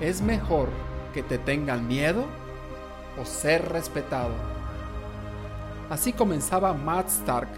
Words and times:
¿Es 0.00 0.22
mejor 0.22 0.70
que 1.12 1.22
te 1.22 1.36
tengan 1.36 1.86
miedo 1.86 2.24
o 3.20 3.26
ser 3.26 3.68
respetado? 3.68 4.32
Así 5.90 6.14
comenzaba 6.14 6.72
Matt 6.72 7.08
Stark 7.08 7.48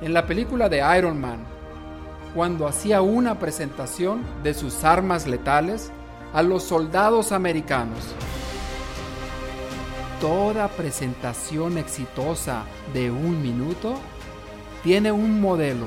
en 0.00 0.14
la 0.14 0.26
película 0.26 0.70
de 0.70 0.78
Iron 0.96 1.20
Man, 1.20 1.44
cuando 2.34 2.66
hacía 2.66 3.02
una 3.02 3.38
presentación 3.38 4.22
de 4.42 4.54
sus 4.54 4.82
armas 4.82 5.26
letales 5.26 5.92
a 6.32 6.42
los 6.42 6.62
soldados 6.62 7.32
americanos. 7.32 7.98
Toda 10.22 10.68
presentación 10.68 11.76
exitosa 11.76 12.62
de 12.94 13.10
un 13.10 13.42
minuto 13.42 13.96
tiene 14.82 15.12
un 15.12 15.38
modelo. 15.38 15.84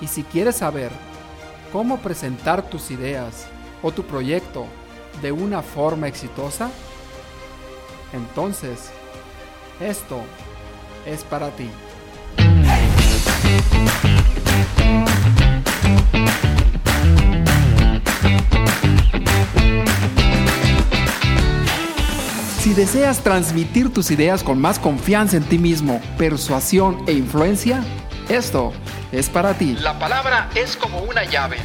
Y 0.00 0.08
si 0.08 0.24
quieres 0.24 0.56
saber 0.56 0.90
cómo 1.72 1.98
presentar 1.98 2.62
tus 2.62 2.90
ideas 2.90 3.46
o 3.82 3.92
tu 3.92 4.02
proyecto 4.04 4.66
de 5.22 5.32
una 5.32 5.62
forma 5.62 6.08
exitosa, 6.08 6.70
entonces 8.12 8.90
esto 9.80 10.20
es 11.06 11.24
para 11.24 11.50
ti. 11.50 11.68
Si 22.60 22.74
deseas 22.74 23.20
transmitir 23.20 23.92
tus 23.92 24.10
ideas 24.10 24.42
con 24.42 24.60
más 24.60 24.78
confianza 24.78 25.38
en 25.38 25.44
ti 25.44 25.58
mismo, 25.58 26.02
persuasión 26.18 27.02
e 27.06 27.12
influencia, 27.12 27.82
esto 28.28 28.72
es 29.10 29.30
para 29.30 29.54
ti. 29.54 29.74
La 29.80 29.98
palabra 29.98 30.50
es 30.54 30.76
como 30.76 30.98
una 30.98 31.24
llave. 31.24 31.56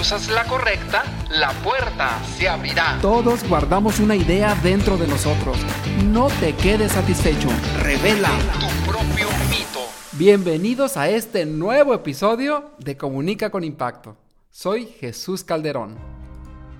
Usas 0.00 0.30
la 0.30 0.44
correcta, 0.44 1.02
la 1.28 1.52
puerta 1.62 2.24
se 2.24 2.48
abrirá. 2.48 2.98
Todos 3.02 3.46
guardamos 3.46 4.00
una 4.00 4.16
idea 4.16 4.54
dentro 4.54 4.96
de 4.96 5.06
nosotros. 5.06 5.58
No 6.06 6.28
te 6.40 6.54
quedes 6.54 6.92
satisfecho. 6.92 7.48
Revela 7.82 8.30
Tu 8.58 8.90
propio 8.90 9.28
mito. 9.50 9.80
Bienvenidos 10.12 10.96
a 10.96 11.10
este 11.10 11.44
nuevo 11.44 11.92
episodio 11.92 12.70
de 12.78 12.96
Comunica 12.96 13.50
con 13.50 13.62
Impacto. 13.62 14.16
Soy 14.48 14.86
Jesús 14.86 15.44
Calderón. 15.44 15.96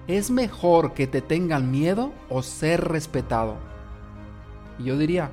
¿Es 0.07 0.31
mejor 0.31 0.95
que 0.95 1.07
te 1.07 1.21
tengan 1.21 1.71
miedo 1.71 2.15
o 2.31 2.43
ser 2.43 2.89
respetado? 2.89 3.59
Y 4.79 4.85
yo 4.85 4.97
diría, 4.97 5.31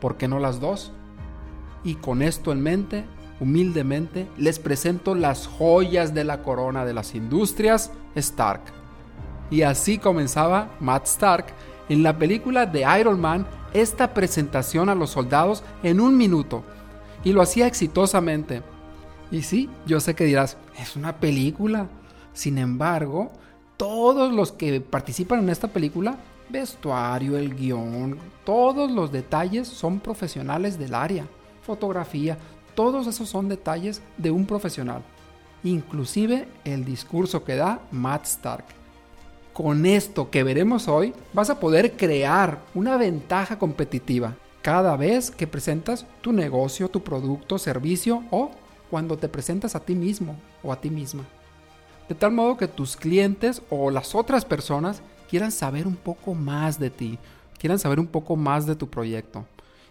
¿por 0.00 0.16
qué 0.16 0.26
no 0.26 0.40
las 0.40 0.58
dos? 0.58 0.90
Y 1.84 1.94
con 1.94 2.20
esto 2.20 2.50
en 2.50 2.62
mente, 2.62 3.04
humildemente, 3.42 4.28
les 4.38 4.60
presento 4.60 5.14
las 5.14 5.48
joyas 5.48 6.14
de 6.14 6.22
la 6.22 6.42
corona 6.42 6.84
de 6.84 6.94
las 6.94 7.14
industrias 7.14 7.90
Stark. 8.14 8.62
Y 9.50 9.62
así 9.62 9.98
comenzaba 9.98 10.70
Matt 10.80 11.06
Stark 11.06 11.46
en 11.88 12.02
la 12.02 12.16
película 12.16 12.66
de 12.66 12.86
Iron 13.00 13.20
Man 13.20 13.46
esta 13.74 14.14
presentación 14.14 14.88
a 14.88 14.94
los 14.94 15.10
soldados 15.10 15.64
en 15.82 16.00
un 16.00 16.16
minuto. 16.16 16.62
Y 17.24 17.32
lo 17.32 17.42
hacía 17.42 17.66
exitosamente. 17.66 18.62
Y 19.30 19.42
sí, 19.42 19.68
yo 19.86 19.98
sé 19.98 20.14
que 20.14 20.24
dirás, 20.24 20.56
es 20.78 20.94
una 20.94 21.16
película. 21.16 21.88
Sin 22.32 22.58
embargo, 22.58 23.32
todos 23.76 24.32
los 24.32 24.52
que 24.52 24.80
participan 24.80 25.40
en 25.40 25.50
esta 25.50 25.68
película, 25.68 26.16
vestuario, 26.48 27.36
el 27.36 27.54
guion, 27.54 28.18
todos 28.44 28.90
los 28.90 29.10
detalles 29.10 29.66
son 29.66 30.00
profesionales 30.00 30.78
del 30.78 30.94
área. 30.94 31.26
Fotografía, 31.62 32.38
todos 32.74 33.06
esos 33.06 33.28
son 33.28 33.48
detalles 33.48 34.02
de 34.18 34.30
un 34.30 34.46
profesional. 34.46 35.02
Inclusive 35.64 36.48
el 36.64 36.84
discurso 36.84 37.44
que 37.44 37.56
da 37.56 37.80
Matt 37.90 38.26
Stark. 38.26 38.64
Con 39.52 39.86
esto 39.86 40.30
que 40.30 40.42
veremos 40.42 40.88
hoy, 40.88 41.12
vas 41.32 41.50
a 41.50 41.60
poder 41.60 41.92
crear 41.92 42.62
una 42.74 42.96
ventaja 42.96 43.58
competitiva 43.58 44.34
cada 44.62 44.96
vez 44.96 45.30
que 45.30 45.46
presentas 45.46 46.06
tu 46.20 46.32
negocio, 46.32 46.88
tu 46.88 47.02
producto, 47.02 47.58
servicio 47.58 48.22
o 48.30 48.50
cuando 48.90 49.18
te 49.18 49.28
presentas 49.28 49.74
a 49.74 49.80
ti 49.80 49.94
mismo 49.94 50.36
o 50.62 50.72
a 50.72 50.80
ti 50.80 50.90
misma 50.90 51.24
de 52.12 52.18
tal 52.18 52.32
modo 52.32 52.58
que 52.58 52.68
tus 52.68 52.94
clientes 52.94 53.62
o 53.70 53.90
las 53.90 54.14
otras 54.14 54.44
personas 54.44 55.02
quieran 55.30 55.50
saber 55.50 55.86
un 55.86 55.96
poco 55.96 56.34
más 56.34 56.78
de 56.78 56.90
ti, 56.90 57.18
quieran 57.58 57.78
saber 57.78 57.98
un 57.98 58.06
poco 58.06 58.36
más 58.36 58.66
de 58.66 58.76
tu 58.76 58.88
proyecto, 58.88 59.46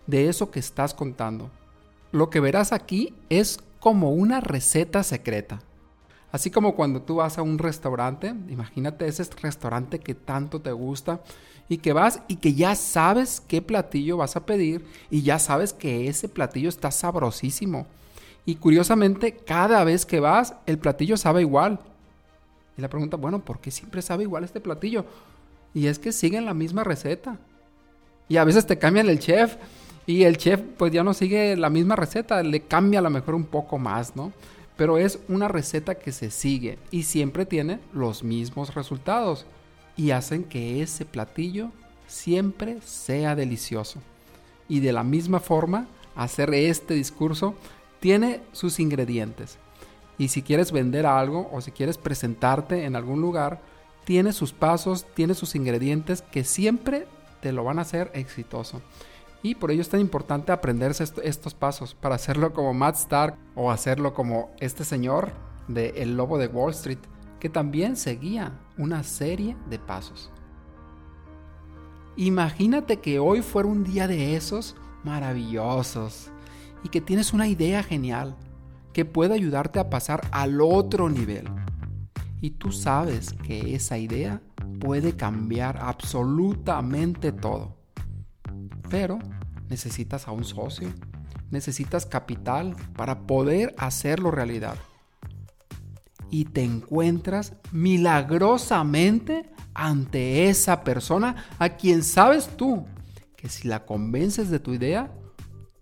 de 0.06 0.30
eso 0.30 0.52
que 0.52 0.60
estás 0.60 0.94
contando. 0.94 1.50
Lo 2.12 2.30
que 2.30 2.40
verás 2.40 2.72
aquí 2.72 3.14
es 3.30 3.60
como 3.80 4.12
una 4.12 4.42
receta 4.42 5.04
secreta. 5.04 5.62
Así 6.32 6.50
como 6.50 6.76
cuando 6.76 7.02
tú 7.02 7.16
vas 7.16 7.38
a 7.38 7.42
un 7.42 7.58
restaurante, 7.58 8.34
imagínate 8.48 9.06
ese 9.06 9.24
restaurante 9.42 10.00
que 10.00 10.16
tanto 10.16 10.62
te 10.62 10.72
gusta 10.72 11.22
y 11.68 11.78
que 11.78 11.94
vas 11.94 12.22
y 12.28 12.38
que 12.38 12.54
ya 12.54 12.76
sabes 12.76 13.42
qué 13.42 13.62
platillo 13.62 14.18
vas 14.18 14.36
a 14.36 14.46
pedir 14.46 14.86
y 15.10 15.24
ya 15.24 15.40
sabes 15.40 15.74
que 15.74 16.08
ese 16.08 16.30
platillo 16.30 16.70
está 16.70 16.92
sabrosísimo. 16.92 17.86
Y 18.46 18.56
curiosamente, 18.56 19.36
cada 19.36 19.84
vez 19.84 20.06
que 20.06 20.20
vas, 20.20 20.56
el 20.66 20.80
platillo 20.80 21.18
sabe 21.18 21.42
igual. 21.42 21.80
Y 22.78 22.82
la 22.82 22.90
pregunta, 22.90 23.18
bueno, 23.18 23.44
¿por 23.44 23.60
qué 23.60 23.70
siempre 23.70 24.02
sabe 24.02 24.24
igual 24.24 24.44
este 24.44 24.62
platillo? 24.62 25.06
Y 25.74 25.88
es 25.88 26.00
que 26.00 26.12
siguen 26.12 26.46
la 26.46 26.54
misma 26.54 26.84
receta. 26.84 27.38
Y 28.28 28.38
a 28.38 28.44
veces 28.44 28.66
te 28.66 28.80
cambian 28.80 29.10
el 29.10 29.20
chef 29.20 29.58
y 30.06 30.24
el 30.24 30.38
chef 30.38 30.62
pues 30.78 30.92
ya 30.92 31.04
no 31.04 31.14
sigue 31.14 31.56
la 31.56 31.70
misma 31.70 31.96
receta, 31.96 32.42
le 32.44 32.62
cambia 32.62 33.00
a 33.00 33.04
lo 33.04 33.10
mejor 33.10 33.36
un 33.36 33.46
poco 33.46 33.78
más, 33.78 34.16
¿no? 34.16 34.32
Pero 34.78 34.98
es 34.98 35.20
una 35.28 35.48
receta 35.48 35.96
que 35.96 36.12
se 36.12 36.32
sigue 36.32 36.80
y 36.90 37.04
siempre 37.04 37.46
tiene 37.46 37.80
los 37.94 38.24
mismos 38.24 38.74
resultados 38.74 39.46
y 39.96 40.12
hacen 40.12 40.44
que 40.44 40.82
ese 40.82 41.06
platillo 41.06 41.72
siempre 42.08 42.80
sea 42.84 43.36
delicioso. 43.36 44.00
Y 44.68 44.80
de 44.80 44.94
la 44.94 45.04
misma 45.04 45.40
forma, 45.40 45.88
hacer 46.16 46.54
este 46.54 46.94
discurso 46.94 47.56
tiene 48.00 48.42
sus 48.52 48.80
ingredientes. 48.80 49.58
Y 50.18 50.30
si 50.30 50.42
quieres 50.42 50.72
vender 50.72 51.06
algo 51.06 51.50
o 51.52 51.62
si 51.62 51.72
quieres 51.72 51.98
presentarte 51.98 52.86
en 52.86 52.96
algún 52.96 53.22
lugar, 53.22 53.62
tiene 54.04 54.34
sus 54.34 54.52
pasos, 54.52 55.06
tiene 55.14 55.34
sus 55.36 55.56
ingredientes 55.56 56.22
que 56.22 56.44
siempre 56.44 57.08
te 57.42 57.52
lo 57.52 57.64
van 57.64 57.80
a 57.80 57.84
hacer 57.84 58.12
exitoso. 58.14 58.82
Y 59.44 59.56
por 59.56 59.72
ello 59.72 59.82
es 59.82 59.90
tan 59.90 60.00
importante 60.00 60.52
aprenderse 60.52 61.04
estos 61.24 61.54
pasos 61.54 61.96
para 61.96 62.16
hacerlo 62.16 62.54
como 62.54 62.74
Matt 62.74 62.96
Stark 62.96 63.38
o 63.56 63.72
hacerlo 63.72 64.14
como 64.14 64.52
este 64.60 64.86
señor 64.86 65.32
de 65.68 65.90
El 65.98 66.16
Lobo 66.16 66.38
de 66.38 66.48
Wall 66.48 66.72
Street, 66.72 67.00
que 67.40 67.50
también 67.50 67.96
seguía 67.96 68.60
una 68.78 69.04
serie 69.04 69.58
de 69.70 69.80
pasos. 69.80 70.32
Imagínate 72.18 72.98
que 72.98 73.20
hoy 73.20 73.42
fuera 73.42 73.68
un 73.68 73.84
día 73.84 74.08
de 74.08 74.36
esos 74.36 74.76
maravillosos 75.04 76.30
y 76.84 76.90
que 76.90 77.02
tienes 77.02 77.34
una 77.34 77.48
idea 77.48 77.82
genial 77.82 78.36
que 78.94 79.06
puede 79.06 79.34
ayudarte 79.34 79.80
a 79.80 79.90
pasar 79.90 80.28
al 80.32 80.62
otro 80.62 81.10
nivel. 81.10 81.46
Y 82.42 82.52
tú 82.52 82.72
sabes 82.72 83.34
que 83.34 83.74
esa 83.76 83.98
idea 83.98 84.42
puede 84.80 85.16
cambiar 85.16 85.78
absolutamente 85.82 87.32
todo. 87.32 87.81
Pero 88.92 89.18
necesitas 89.70 90.28
a 90.28 90.32
un 90.32 90.44
socio, 90.44 90.90
necesitas 91.50 92.06
capital 92.06 92.76
para 92.96 93.22
poder 93.22 93.74
hacerlo 93.78 94.30
realidad. 94.30 94.76
Y 96.30 96.46
te 96.46 96.64
encuentras 96.64 97.54
milagrosamente 97.72 99.50
ante 99.74 100.50
esa 100.50 100.84
persona 100.84 101.48
a 101.58 101.70
quien 101.70 102.04
sabes 102.04 102.50
tú 102.58 102.86
que 103.36 103.50
si 103.50 103.68
la 103.68 103.86
convences 103.86 104.50
de 104.50 104.60
tu 104.60 104.74
idea, 104.74 105.12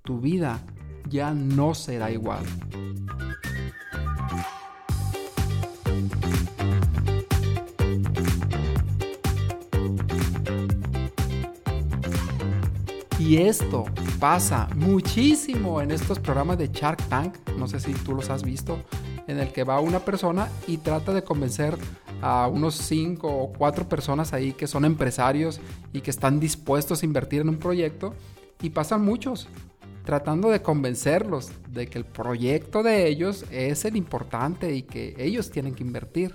tu 0.04 0.22
vida 0.22 0.62
ya 1.10 1.34
no 1.34 1.74
será 1.74 2.12
igual. 2.12 2.46
Y 13.30 13.38
esto 13.38 13.86
pasa 14.20 14.68
muchísimo 14.76 15.82
en 15.82 15.92
estos 15.92 16.18
programas 16.18 16.58
de 16.58 16.70
Shark 16.70 17.08
Tank, 17.10 17.36
no 17.60 17.68
sé 17.68 17.80
si 17.80 17.94
tú 17.94 18.16
los 18.16 18.32
has 18.32 18.42
visto, 18.42 18.80
en 19.28 19.38
el 19.38 19.52
que 19.52 19.64
va 19.64 19.80
una 19.82 20.00
persona 20.00 20.50
y 20.66 20.78
trata 20.78 21.14
de 21.14 21.24
convencer 21.24 21.78
a 22.24 22.48
unos 22.48 22.74
cinco 22.74 23.28
o 23.28 23.54
cuatro 23.54 23.88
personas 23.88 24.34
ahí 24.34 24.54
que 24.54 24.66
son 24.66 24.84
empresarios 24.84 25.62
y 25.94 26.02
que 26.02 26.10
están 26.10 26.40
dispuestos 26.40 27.04
a 27.04 27.06
invertir 27.06 27.42
en 27.42 27.50
un 27.50 27.60
proyecto 27.60 28.16
y 28.64 28.72
pasan 28.72 29.06
muchos 29.06 29.48
tratando 30.06 30.50
de 30.50 30.64
convencerlos 30.64 31.52
de 31.70 31.86
que 31.86 32.00
el 32.00 32.06
proyecto 32.06 32.82
de 32.82 33.06
ellos 33.06 33.46
es 33.52 33.86
el 33.86 33.96
importante 33.96 34.74
y 34.74 34.82
que 34.82 35.14
ellos 35.20 35.52
tienen 35.52 35.76
que 35.76 35.84
invertir. 35.84 36.34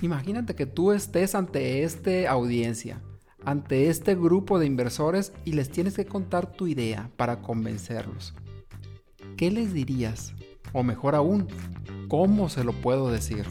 Imagínate 0.00 0.54
que 0.54 0.66
tú 0.66 0.92
estés 0.92 1.34
ante 1.34 1.82
esta 1.82 2.30
audiencia, 2.30 3.02
ante 3.48 3.88
este 3.88 4.14
grupo 4.14 4.58
de 4.58 4.66
inversores 4.66 5.32
y 5.46 5.52
les 5.52 5.70
tienes 5.70 5.94
que 5.94 6.04
contar 6.04 6.52
tu 6.52 6.66
idea 6.66 7.10
para 7.16 7.40
convencerlos. 7.40 8.34
¿Qué 9.38 9.50
les 9.50 9.72
dirías? 9.72 10.34
O 10.74 10.82
mejor 10.82 11.14
aún, 11.14 11.48
¿cómo 12.08 12.50
se 12.50 12.62
lo 12.62 12.74
puedo 12.74 13.10
decir? 13.10 13.46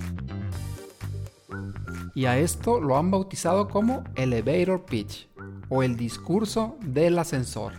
Y 2.13 2.25
a 2.25 2.38
esto 2.38 2.79
lo 2.79 2.95
han 2.95 3.09
bautizado 3.09 3.69
como 3.69 4.03
elevator 4.15 4.85
pitch 4.85 5.27
o 5.67 5.81
el 5.81 5.97
discurso 5.97 6.77
del 6.81 7.17
ascensor. 7.17 7.73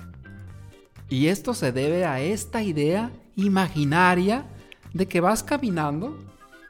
Y 1.08 1.28
esto 1.28 1.54
se 1.54 1.70
debe 1.70 2.04
a 2.04 2.20
esta 2.20 2.64
idea 2.64 3.12
imaginaria 3.36 4.44
de 4.92 5.06
que 5.06 5.20
vas 5.20 5.44
caminando 5.44 6.18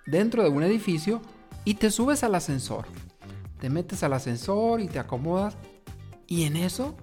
dentro 0.04 0.42
de 0.42 0.50
un 0.50 0.62
edificio 0.62 1.22
y 1.64 1.74
te 1.74 1.90
subes 1.90 2.22
al 2.22 2.34
ascensor. 2.34 2.84
Te 3.60 3.70
metes 3.70 4.02
al 4.02 4.12
ascensor 4.12 4.80
y 4.80 4.88
te 4.88 4.98
acomodas 4.98 5.56
y 6.26 6.44
en 6.44 6.56
eso 6.56 6.94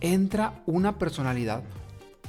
entra 0.00 0.62
una 0.66 0.98
personalidad, 0.98 1.64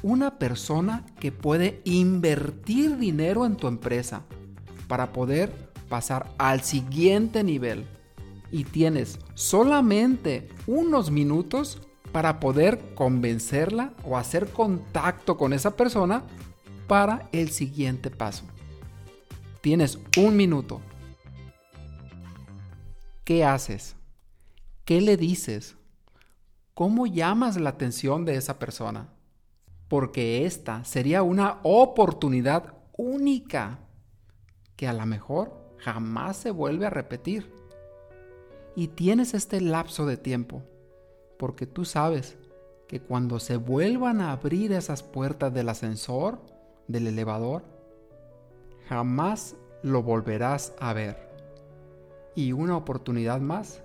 una 0.01 0.39
persona 0.39 1.05
que 1.19 1.31
puede 1.31 1.81
invertir 1.85 2.97
dinero 2.97 3.45
en 3.45 3.55
tu 3.55 3.67
empresa 3.67 4.23
para 4.87 5.13
poder 5.13 5.53
pasar 5.87 6.31
al 6.37 6.61
siguiente 6.61 7.43
nivel. 7.43 7.85
Y 8.51 8.63
tienes 8.63 9.19
solamente 9.35 10.49
unos 10.65 11.11
minutos 11.11 11.79
para 12.11 12.39
poder 12.39 12.95
convencerla 12.95 13.93
o 14.03 14.17
hacer 14.17 14.47
contacto 14.47 15.37
con 15.37 15.53
esa 15.53 15.75
persona 15.75 16.23
para 16.87 17.29
el 17.31 17.51
siguiente 17.51 18.09
paso. 18.09 18.43
Tienes 19.61 19.99
un 20.17 20.35
minuto. 20.35 20.81
¿Qué 23.29 23.45
haces? 23.45 23.95
¿Qué 24.85 25.01
le 25.01 25.15
dices? 25.15 25.77
¿Cómo 26.73 27.05
llamas 27.05 27.61
la 27.61 27.69
atención 27.69 28.25
de 28.25 28.35
esa 28.35 28.57
persona? 28.57 29.09
Porque 29.87 30.47
esta 30.47 30.83
sería 30.83 31.21
una 31.21 31.59
oportunidad 31.61 32.73
única 32.97 33.81
que 34.75 34.87
a 34.87 34.93
lo 34.93 35.05
mejor 35.05 35.75
jamás 35.77 36.37
se 36.37 36.49
vuelve 36.49 36.87
a 36.87 36.89
repetir. 36.89 37.53
Y 38.75 38.87
tienes 38.87 39.35
este 39.35 39.61
lapso 39.61 40.07
de 40.07 40.17
tiempo, 40.17 40.63
porque 41.37 41.67
tú 41.67 41.85
sabes 41.85 42.35
que 42.87 42.99
cuando 42.99 43.39
se 43.39 43.57
vuelvan 43.57 44.21
a 44.21 44.31
abrir 44.31 44.71
esas 44.71 45.03
puertas 45.03 45.53
del 45.53 45.69
ascensor, 45.69 46.41
del 46.87 47.05
elevador, 47.05 47.63
jamás 48.87 49.55
lo 49.83 50.01
volverás 50.01 50.73
a 50.79 50.93
ver. 50.93 51.28
Y 52.35 52.51
una 52.51 52.77
oportunidad 52.77 53.39
más 53.39 53.81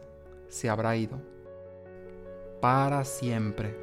se 0.49 0.69
habrá 0.69 0.96
ido. 0.96 1.19
Para 2.61 3.05
siempre. 3.05 3.76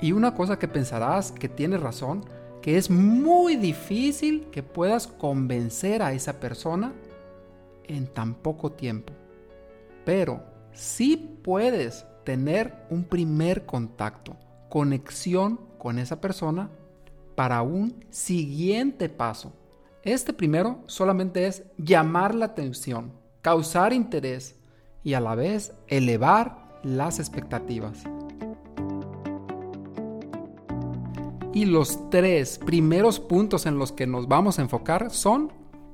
Y 0.00 0.12
una 0.12 0.34
cosa 0.34 0.58
que 0.58 0.68
pensarás 0.68 1.32
que 1.32 1.48
tienes 1.48 1.80
razón, 1.80 2.24
que 2.62 2.76
es 2.76 2.90
muy 2.90 3.56
difícil 3.56 4.48
que 4.50 4.62
puedas 4.62 5.06
convencer 5.06 6.02
a 6.02 6.12
esa 6.12 6.40
persona 6.40 6.92
en 7.84 8.06
tan 8.06 8.34
poco 8.34 8.72
tiempo. 8.72 9.12
Pero 10.04 10.42
sí 10.72 11.38
puedes 11.42 12.06
tener 12.24 12.74
un 12.90 13.04
primer 13.04 13.64
contacto, 13.66 14.36
conexión 14.68 15.58
con 15.78 15.98
esa 15.98 16.20
persona 16.20 16.70
para 17.34 17.62
un 17.62 18.04
siguiente 18.10 19.08
paso. 19.08 19.52
Este 20.04 20.32
primero 20.32 20.78
solamente 20.86 21.46
es 21.48 21.64
llamar 21.76 22.34
la 22.34 22.46
atención, 22.46 23.12
causar 23.42 23.92
interés 23.92 24.56
y 25.02 25.14
a 25.14 25.20
la 25.20 25.34
vez 25.34 25.72
elevar 25.88 26.78
las 26.84 27.18
expectativas. 27.18 28.04
Y 31.52 31.64
los 31.64 32.08
tres 32.10 32.58
primeros 32.58 33.18
puntos 33.18 33.66
en 33.66 33.78
los 33.78 33.90
que 33.90 34.06
nos 34.06 34.28
vamos 34.28 34.58
a 34.58 34.62
enfocar 34.62 35.10
son, 35.10 35.52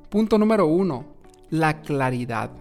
punto 0.09 0.37
número 0.37 0.67
uno, 0.67 1.05
la 1.49 1.81
claridad. 1.81 2.51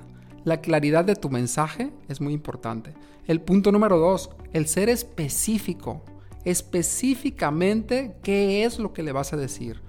La 0.44 0.62
claridad 0.62 1.04
de 1.04 1.14
tu 1.14 1.28
mensaje 1.28 1.92
es 2.08 2.22
muy 2.22 2.32
importante. 2.32 2.94
El 3.26 3.42
punto 3.42 3.70
número 3.70 3.98
dos, 3.98 4.30
el 4.54 4.66
ser 4.66 4.88
específico. 4.88 6.02
Específicamente 6.46 8.16
qué 8.22 8.64
es 8.64 8.78
lo 8.78 8.94
que 8.94 9.02
le 9.02 9.12
vas 9.12 9.34
a 9.34 9.36
decir. 9.36 9.82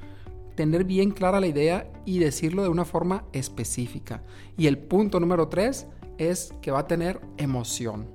Tener 0.56 0.86
bien 0.86 1.12
clara 1.12 1.40
la 1.40 1.48
idea 1.48 1.92
y 2.06 2.20
decirlo 2.20 2.64
de 2.64 2.70
una 2.70 2.86
forma 2.86 3.26
específica. 3.34 4.24
Y 4.58 4.68
el 4.68 4.78
punto 4.78 5.20
número 5.20 5.50
tres 5.50 5.88
es 6.18 6.54
que 6.62 6.72
va 6.72 6.80
a 6.80 6.88
tener 6.88 7.20
emoción. 7.38 8.08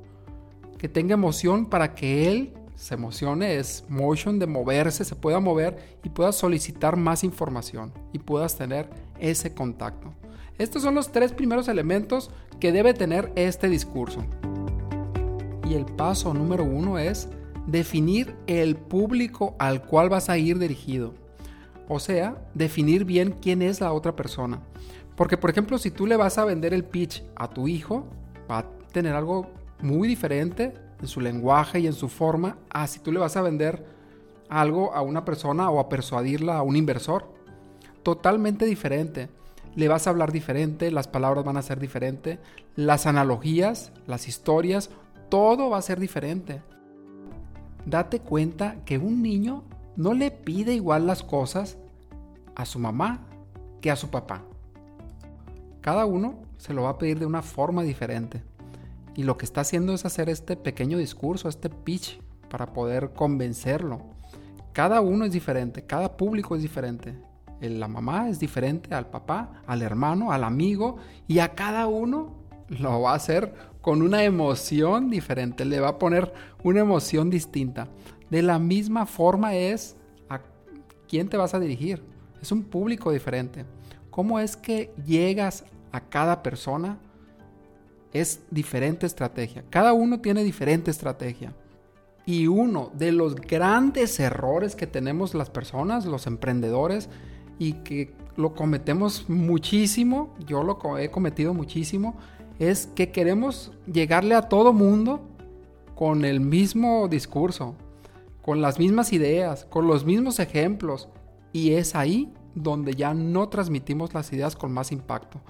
Que 0.78 0.88
tenga 0.88 1.14
emoción 1.14 1.66
para 1.66 1.94
que 1.94 2.30
él 2.30 2.54
se 2.74 2.94
emocione, 2.94 3.56
es 3.56 3.84
motion 3.90 4.38
de 4.38 4.46
moverse, 4.46 5.04
se 5.04 5.14
pueda 5.14 5.38
mover 5.38 5.98
y 6.02 6.08
puedas 6.08 6.36
solicitar 6.36 6.96
más 6.96 7.24
información 7.24 7.92
y 8.14 8.18
puedas 8.18 8.56
tener 8.56 8.88
ese 9.18 9.52
contacto. 9.52 10.14
Estos 10.56 10.82
son 10.82 10.94
los 10.94 11.12
tres 11.12 11.32
primeros 11.32 11.68
elementos 11.68 12.30
que 12.58 12.72
debe 12.72 12.94
tener 12.94 13.32
este 13.36 13.68
discurso. 13.68 14.24
Y 15.68 15.74
el 15.74 15.84
paso 15.84 16.32
número 16.32 16.64
uno 16.64 16.98
es 16.98 17.28
definir 17.66 18.34
el 18.46 18.76
público 18.76 19.56
al 19.58 19.82
cual 19.82 20.08
vas 20.08 20.30
a 20.30 20.38
ir 20.38 20.58
dirigido. 20.58 21.19
O 21.92 21.98
sea, 21.98 22.40
definir 22.54 23.04
bien 23.04 23.34
quién 23.42 23.62
es 23.62 23.80
la 23.80 23.92
otra 23.92 24.14
persona. 24.14 24.60
Porque, 25.16 25.36
por 25.36 25.50
ejemplo, 25.50 25.76
si 25.76 25.90
tú 25.90 26.06
le 26.06 26.16
vas 26.16 26.38
a 26.38 26.44
vender 26.44 26.72
el 26.72 26.84
pitch 26.84 27.24
a 27.34 27.48
tu 27.48 27.66
hijo, 27.66 28.06
va 28.48 28.58
a 28.58 28.66
tener 28.92 29.16
algo 29.16 29.50
muy 29.82 30.06
diferente 30.06 30.72
en 31.00 31.08
su 31.08 31.20
lenguaje 31.20 31.80
y 31.80 31.88
en 31.88 31.92
su 31.92 32.08
forma 32.08 32.58
a 32.70 32.86
si 32.86 33.00
tú 33.00 33.10
le 33.10 33.18
vas 33.18 33.36
a 33.36 33.42
vender 33.42 33.84
algo 34.48 34.94
a 34.94 35.02
una 35.02 35.24
persona 35.24 35.68
o 35.68 35.80
a 35.80 35.88
persuadirla 35.88 36.58
a 36.58 36.62
un 36.62 36.76
inversor. 36.76 37.24
Totalmente 38.04 38.66
diferente. 38.66 39.28
Le 39.74 39.88
vas 39.88 40.06
a 40.06 40.10
hablar 40.10 40.30
diferente, 40.30 40.92
las 40.92 41.08
palabras 41.08 41.44
van 41.44 41.56
a 41.56 41.62
ser 41.62 41.80
diferentes, 41.80 42.38
las 42.76 43.06
analogías, 43.06 43.90
las 44.06 44.28
historias, 44.28 44.90
todo 45.28 45.70
va 45.70 45.78
a 45.78 45.82
ser 45.82 45.98
diferente. 45.98 46.62
Date 47.84 48.20
cuenta 48.20 48.76
que 48.84 48.96
un 48.96 49.22
niño 49.22 49.64
no 49.96 50.14
le 50.14 50.30
pide 50.30 50.74
igual 50.74 51.06
las 51.06 51.22
cosas 51.22 51.76
a 52.54 52.64
su 52.64 52.78
mamá 52.78 53.26
que 53.80 53.90
a 53.90 53.96
su 53.96 54.10
papá. 54.10 54.42
Cada 55.80 56.04
uno 56.04 56.40
se 56.58 56.74
lo 56.74 56.82
va 56.82 56.90
a 56.90 56.98
pedir 56.98 57.18
de 57.18 57.26
una 57.26 57.42
forma 57.42 57.82
diferente. 57.82 58.42
Y 59.16 59.24
lo 59.24 59.36
que 59.36 59.44
está 59.44 59.62
haciendo 59.62 59.92
es 59.92 60.04
hacer 60.04 60.28
este 60.28 60.56
pequeño 60.56 60.98
discurso, 60.98 61.48
este 61.48 61.70
pitch, 61.70 62.20
para 62.48 62.72
poder 62.72 63.12
convencerlo. 63.12 64.02
Cada 64.72 65.00
uno 65.00 65.24
es 65.24 65.32
diferente, 65.32 65.84
cada 65.84 66.16
público 66.16 66.54
es 66.54 66.62
diferente. 66.62 67.16
La 67.60 67.88
mamá 67.88 68.28
es 68.28 68.38
diferente 68.38 68.94
al 68.94 69.08
papá, 69.08 69.62
al 69.66 69.82
hermano, 69.82 70.32
al 70.32 70.44
amigo, 70.44 70.96
y 71.28 71.40
a 71.40 71.54
cada 71.54 71.86
uno 71.86 72.34
lo 72.68 73.02
va 73.02 73.12
a 73.12 73.16
hacer 73.16 73.54
con 73.80 74.02
una 74.02 74.24
emoción 74.24 75.10
diferente, 75.10 75.64
le 75.64 75.80
va 75.80 75.88
a 75.88 75.98
poner 75.98 76.32
una 76.62 76.80
emoción 76.80 77.30
distinta. 77.30 77.88
De 78.30 78.42
la 78.42 78.58
misma 78.58 79.06
forma 79.06 79.54
es 79.54 79.96
a 80.28 80.40
quién 81.08 81.28
te 81.28 81.36
vas 81.36 81.54
a 81.54 81.60
dirigir. 81.60 82.02
Es 82.40 82.52
un 82.52 82.62
público 82.62 83.12
diferente. 83.12 83.64
¿Cómo 84.10 84.40
es 84.40 84.56
que 84.56 84.92
llegas 85.04 85.64
a 85.92 86.00
cada 86.00 86.42
persona? 86.42 86.98
es 88.12 88.40
diferente 88.50 89.06
estrategia. 89.06 89.64
Cada 89.70 89.92
uno 89.92 90.20
tiene 90.20 90.42
diferente 90.44 90.90
estrategia. 90.90 91.54
Y 92.26 92.46
uno 92.46 92.90
de 92.94 93.12
los 93.12 93.34
grandes 93.34 94.20
errores 94.20 94.76
que 94.76 94.86
tenemos 94.86 95.34
las 95.34 95.50
personas, 95.50 96.04
los 96.06 96.26
emprendedores, 96.26 97.08
y 97.58 97.74
que 97.74 98.14
lo 98.36 98.54
cometemos 98.54 99.28
muchísimo, 99.28 100.34
yo 100.46 100.62
lo 100.62 100.98
he 100.98 101.10
cometido 101.10 101.54
muchísimo, 101.54 102.16
es 102.58 102.86
que 102.94 103.10
queremos 103.10 103.72
llegarle 103.90 104.34
a 104.34 104.48
todo 104.48 104.72
mundo 104.72 105.20
con 105.94 106.24
el 106.24 106.40
mismo 106.40 107.08
discurso, 107.08 107.74
con 108.42 108.60
las 108.60 108.78
mismas 108.78 109.12
ideas, 109.12 109.64
con 109.64 109.86
los 109.86 110.04
mismos 110.04 110.38
ejemplos. 110.38 111.08
Y 111.52 111.72
es 111.72 111.94
ahí 111.94 112.32
donde 112.54 112.94
ya 112.94 113.14
no 113.14 113.48
transmitimos 113.48 114.14
las 114.14 114.32
ideas 114.32 114.56
con 114.56 114.72
más 114.72 114.92
impacto. 114.92 115.40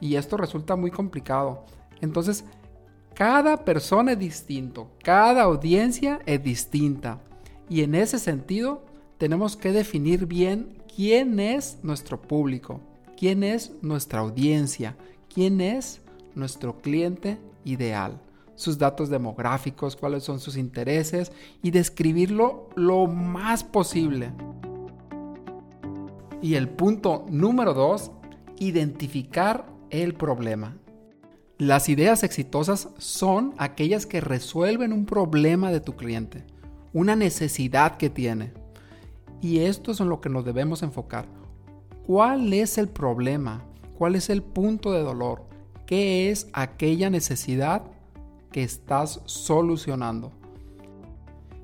Y 0.00 0.16
esto 0.16 0.36
resulta 0.36 0.76
muy 0.76 0.90
complicado. 0.90 1.64
Entonces, 2.00 2.44
cada 3.14 3.64
persona 3.64 4.12
es 4.12 4.18
distinto, 4.18 4.90
cada 5.02 5.42
audiencia 5.42 6.20
es 6.26 6.42
distinta. 6.42 7.20
Y 7.68 7.82
en 7.82 7.94
ese 7.94 8.18
sentido, 8.18 8.84
tenemos 9.18 9.56
que 9.56 9.72
definir 9.72 10.26
bien 10.26 10.78
quién 10.94 11.38
es 11.38 11.78
nuestro 11.82 12.20
público, 12.20 12.80
quién 13.16 13.42
es 13.42 13.72
nuestra 13.82 14.20
audiencia, 14.20 14.96
quién 15.32 15.60
es 15.60 16.00
nuestro 16.34 16.78
cliente 16.78 17.38
ideal, 17.64 18.18
sus 18.60 18.78
datos 18.78 19.08
demográficos, 19.08 19.96
cuáles 19.96 20.22
son 20.22 20.40
sus 20.40 20.56
intereses 20.56 21.32
y 21.62 21.70
describirlo 21.70 22.68
lo 22.76 23.06
más 23.06 23.64
posible. 23.64 24.32
Y 26.42 26.54
el 26.54 26.68
punto 26.68 27.26
número 27.28 27.74
dos, 27.74 28.10
identificar 28.58 29.66
el 29.90 30.14
problema. 30.14 30.76
Las 31.58 31.88
ideas 31.88 32.22
exitosas 32.22 32.88
son 32.98 33.54
aquellas 33.58 34.06
que 34.06 34.20
resuelven 34.20 34.92
un 34.92 35.04
problema 35.04 35.70
de 35.70 35.80
tu 35.80 35.96
cliente, 35.96 36.44
una 36.92 37.16
necesidad 37.16 37.96
que 37.96 38.08
tiene. 38.08 38.52
Y 39.42 39.60
esto 39.60 39.92
es 39.92 40.00
en 40.00 40.08
lo 40.08 40.20
que 40.20 40.28
nos 40.28 40.44
debemos 40.44 40.82
enfocar. 40.82 41.26
¿Cuál 42.06 42.52
es 42.52 42.78
el 42.78 42.88
problema? 42.88 43.64
cuál 44.00 44.16
es 44.16 44.30
el 44.30 44.42
punto 44.42 44.92
de 44.92 45.02
dolor, 45.02 45.42
qué 45.84 46.30
es 46.30 46.48
aquella 46.54 47.10
necesidad 47.10 47.82
que 48.52 48.62
estás 48.62 49.20
solucionando. 49.24 50.32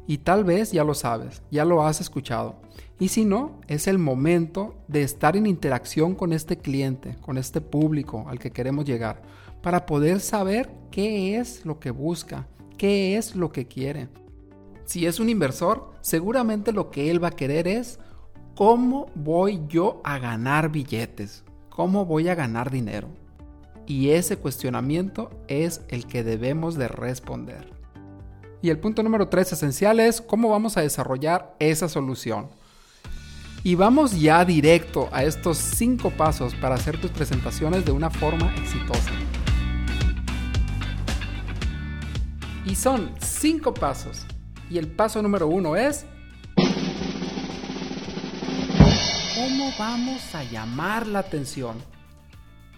Y 0.06 0.18
tal 0.18 0.44
vez 0.44 0.72
ya 0.72 0.84
lo 0.84 0.94
sabes, 0.94 1.42
ya 1.50 1.64
lo 1.64 1.84
has 1.84 2.00
escuchado. 2.00 2.56
Y 2.98 3.08
si 3.08 3.24
no, 3.24 3.60
es 3.66 3.88
el 3.88 3.98
momento 3.98 4.74
de 4.88 5.02
estar 5.02 5.36
en 5.36 5.46
interacción 5.46 6.14
con 6.14 6.32
este 6.32 6.56
cliente, 6.58 7.16
con 7.20 7.38
este 7.38 7.60
público 7.60 8.24
al 8.28 8.38
que 8.38 8.52
queremos 8.52 8.84
llegar, 8.84 9.20
para 9.62 9.84
poder 9.84 10.20
saber 10.20 10.70
qué 10.90 11.38
es 11.38 11.66
lo 11.66 11.78
que 11.80 11.90
busca, 11.90 12.46
qué 12.78 13.16
es 13.16 13.34
lo 13.34 13.50
que 13.50 13.66
quiere. 13.66 14.08
Si 14.84 15.06
es 15.06 15.18
un 15.18 15.28
inversor, 15.28 15.90
seguramente 16.00 16.72
lo 16.72 16.90
que 16.90 17.10
él 17.10 17.22
va 17.22 17.28
a 17.28 17.36
querer 17.36 17.66
es 17.66 17.98
cómo 18.54 19.10
voy 19.14 19.60
yo 19.68 20.00
a 20.04 20.18
ganar 20.18 20.70
billetes, 20.70 21.44
cómo 21.68 22.06
voy 22.06 22.28
a 22.28 22.34
ganar 22.36 22.70
dinero. 22.70 23.08
Y 23.86 24.10
ese 24.10 24.36
cuestionamiento 24.36 25.30
es 25.46 25.82
el 25.88 26.06
que 26.06 26.24
debemos 26.24 26.74
de 26.74 26.88
responder. 26.88 27.72
Y 28.60 28.70
el 28.70 28.78
punto 28.78 29.02
número 29.02 29.28
tres 29.28 29.52
esencial 29.52 30.00
es 30.00 30.20
cómo 30.20 30.48
vamos 30.50 30.76
a 30.76 30.80
desarrollar 30.80 31.54
esa 31.60 31.88
solución. 31.88 32.48
Y 33.62 33.76
vamos 33.76 34.20
ya 34.20 34.44
directo 34.44 35.08
a 35.12 35.22
estos 35.24 35.58
cinco 35.58 36.10
pasos 36.10 36.54
para 36.56 36.74
hacer 36.74 37.00
tus 37.00 37.10
presentaciones 37.10 37.84
de 37.84 37.92
una 37.92 38.10
forma 38.10 38.52
exitosa. 38.56 39.12
Y 42.64 42.74
son 42.74 43.12
cinco 43.20 43.72
pasos. 43.72 44.26
Y 44.68 44.78
el 44.78 44.88
paso 44.88 45.22
número 45.22 45.46
uno 45.46 45.76
es... 45.76 46.04
¿Cómo 49.36 49.70
vamos 49.78 50.34
a 50.34 50.42
llamar 50.42 51.06
la 51.06 51.20
atención? 51.20 51.76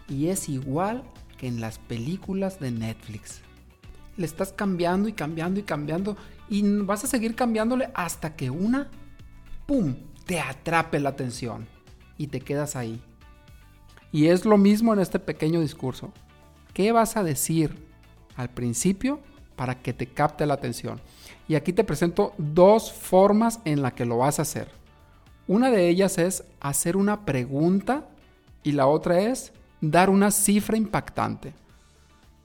Y 0.08 0.28
es 0.28 0.48
igual 0.48 1.04
que 1.36 1.46
en 1.46 1.60
las 1.60 1.78
películas 1.78 2.60
de 2.60 2.70
Netflix. 2.70 3.40
Le 4.16 4.26
estás 4.26 4.52
cambiando 4.52 5.08
y 5.08 5.12
cambiando 5.12 5.60
y 5.60 5.62
cambiando 5.62 6.16
y 6.48 6.62
vas 6.82 7.04
a 7.04 7.06
seguir 7.06 7.34
cambiándole 7.34 7.90
hasta 7.94 8.34
que 8.34 8.50
una, 8.50 8.88
¡pum!, 9.66 9.94
te 10.26 10.40
atrape 10.40 10.98
la 10.98 11.10
atención 11.10 11.66
y 12.16 12.26
te 12.26 12.40
quedas 12.40 12.74
ahí. 12.74 13.00
Y 14.10 14.26
es 14.26 14.44
lo 14.44 14.58
mismo 14.58 14.92
en 14.92 15.00
este 15.00 15.18
pequeño 15.18 15.60
discurso. 15.60 16.12
¿Qué 16.74 16.92
vas 16.92 17.16
a 17.16 17.22
decir 17.22 17.76
al 18.36 18.50
principio 18.50 19.20
para 19.56 19.80
que 19.80 19.92
te 19.92 20.06
capte 20.06 20.46
la 20.46 20.54
atención? 20.54 21.00
Y 21.46 21.54
aquí 21.54 21.72
te 21.72 21.84
presento 21.84 22.34
dos 22.38 22.92
formas 22.92 23.60
en 23.64 23.82
las 23.82 23.92
que 23.92 24.04
lo 24.04 24.18
vas 24.18 24.38
a 24.38 24.42
hacer. 24.42 24.68
Una 25.46 25.70
de 25.70 25.88
ellas 25.88 26.18
es 26.18 26.44
hacer 26.60 26.96
una 26.96 27.24
pregunta 27.24 28.08
y 28.62 28.72
la 28.72 28.86
otra 28.86 29.20
es 29.20 29.52
dar 29.80 30.10
una 30.10 30.30
cifra 30.30 30.76
impactante. 30.76 31.52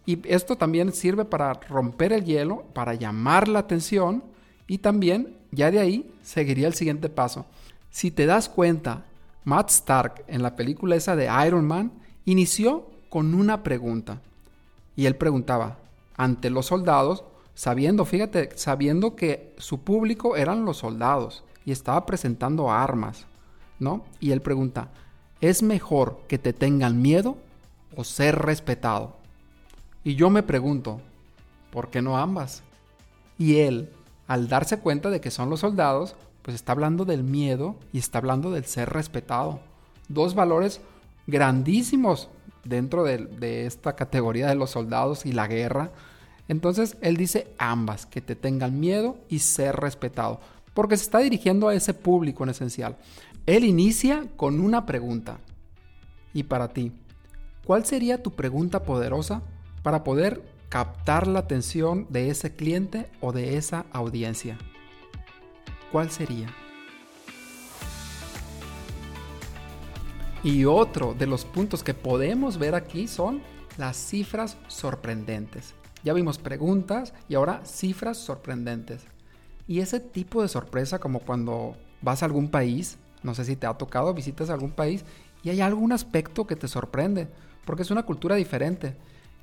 Y 0.06 0.20
esto 0.28 0.58
también 0.58 0.92
sirve 0.92 1.26
para 1.26 1.54
romper 1.54 2.14
el 2.14 2.26
hielo, 2.26 2.64
para 2.74 2.94
llamar 2.94 3.48
la 3.48 3.60
atención 3.60 4.24
y 4.68 4.80
también 4.80 5.38
ya 5.52 5.72
de 5.72 5.80
ahí 5.80 6.12
seguiría 6.24 6.68
el 6.68 6.74
siguiente 6.74 7.10
paso. 7.10 7.46
Si 7.90 8.12
te 8.12 8.26
das 8.26 8.50
cuenta, 8.50 9.06
Matt 9.46 9.70
Stark 9.70 10.24
en 10.28 10.42
la 10.42 10.56
película 10.56 10.96
esa 10.96 11.16
de 11.16 11.30
Iron 11.46 11.66
Man 11.66 11.92
inició 12.26 12.90
con 13.10 13.34
una 13.34 13.64
pregunta. 13.64 14.20
Y 14.96 15.06
él 15.06 15.16
preguntaba, 15.16 15.78
ante 16.16 16.50
los 16.50 16.68
soldados, 16.68 17.24
sabiendo, 17.56 18.06
fíjate, 18.06 18.52
sabiendo 18.56 19.16
que 19.16 19.54
su 19.58 19.82
público 19.82 20.36
eran 20.36 20.66
los 20.66 20.78
soldados 20.78 21.44
y 21.66 21.72
estaba 21.72 22.06
presentando 22.06 22.72
armas, 22.72 23.26
¿no? 23.80 24.04
Y 24.20 24.32
él 24.32 24.42
pregunta, 24.42 24.90
¿es 25.44 25.62
mejor 25.62 26.22
que 26.30 26.38
te 26.38 26.54
tengan 26.54 27.02
miedo 27.02 27.36
o 27.98 28.06
ser 28.06 28.40
respetado? 28.40 29.18
Y 30.06 30.16
yo 30.16 30.30
me 30.30 30.42
pregunto, 30.42 31.02
¿por 31.70 31.90
qué 31.90 32.02
no 32.02 32.18
ambas? 32.18 32.64
Y 33.38 33.58
él, 33.58 33.90
al 34.26 34.48
darse 34.48 34.80
cuenta 34.80 35.10
de 35.10 35.20
que 35.20 35.32
son 35.32 35.50
los 35.50 35.60
soldados, 35.60 36.16
pues 36.44 36.56
está 36.56 36.72
hablando 36.72 37.04
del 37.04 37.24
miedo 37.24 37.76
y 37.92 38.00
está 38.00 38.20
hablando 38.20 38.52
del 38.52 38.64
ser 38.64 38.90
respetado. 38.92 39.60
Dos 40.08 40.34
valores 40.34 40.80
grandísimos 41.28 42.30
dentro 42.64 43.04
de, 43.04 43.66
esta 43.66 43.98
categoría 43.98 44.48
de 44.48 44.56
los 44.56 44.70
soldados 44.70 45.26
y 45.26 45.34
la 45.34 45.48
guerra. 45.48 45.92
Entonces 46.48 46.96
él 47.02 47.18
dice 47.18 47.54
ambas, 47.58 48.06
que 48.06 48.22
te 48.22 48.38
tengan 48.38 48.80
miedo 48.80 49.18
y 49.28 49.40
ser 49.40 49.76
respetado, 49.76 50.40
porque 50.74 50.96
se 50.96 51.04
está 51.04 51.20
dirigiendo 51.20 51.68
a 51.68 51.76
ese 51.76 51.94
público 51.94 52.46
en 52.46 52.52
esencial. 52.52 52.96
Él 53.46 53.64
inicia 53.64 54.26
con 54.36 54.60
una 54.60 54.86
pregunta. 54.86 55.40
Y 56.34 56.44
para 56.44 56.70
ti, 56.70 56.92
¿cuál 57.66 57.86
sería 57.86 58.24
tu 58.24 58.32
pregunta 58.32 58.84
poderosa 58.84 59.42
para 59.84 60.04
poder 60.04 60.42
captar 60.70 61.28
la 61.28 61.40
atención 61.40 62.08
de 62.10 62.30
ese 62.30 62.56
cliente 62.56 63.10
o 63.22 63.32
de 63.32 63.58
esa 63.58 63.86
audiencia? 63.92 64.58
¿cuál 65.94 66.10
sería? 66.10 66.48
Y 70.44 70.66
otro 70.66 71.14
de 71.14 71.28
los 71.28 71.46
puntos 71.46 71.84
que 71.84 71.94
podemos 71.94 72.58
ver 72.58 72.76
aquí 72.76 73.08
son 73.08 73.42
las 73.78 73.96
cifras 73.96 74.58
sorprendentes. 74.68 75.76
Ya 76.04 76.12
vimos 76.14 76.40
preguntas 76.40 77.14
y 77.30 77.36
ahora 77.36 77.62
cifras 77.64 78.18
sorprendentes. 78.18 79.06
Y 79.68 79.80
ese 79.80 80.02
tipo 80.02 80.42
de 80.42 80.50
sorpresa 80.50 81.00
como 81.00 81.20
cuando 81.20 81.78
vas 82.02 82.24
a 82.24 82.26
algún 82.26 82.50
país, 82.50 82.98
no 83.24 83.34
sé 83.34 83.46
si 83.46 83.56
te 83.56 83.66
ha 83.66 83.74
tocado, 83.74 84.14
visitas 84.14 84.50
algún 84.50 84.72
país 84.72 85.04
y 85.44 85.50
hay 85.50 85.62
algún 85.62 85.92
aspecto 85.92 86.46
que 86.46 86.56
te 86.56 86.68
sorprende, 86.68 87.28
porque 87.66 87.82
es 87.82 87.92
una 87.92 88.04
cultura 88.04 88.36
diferente. 88.36 88.96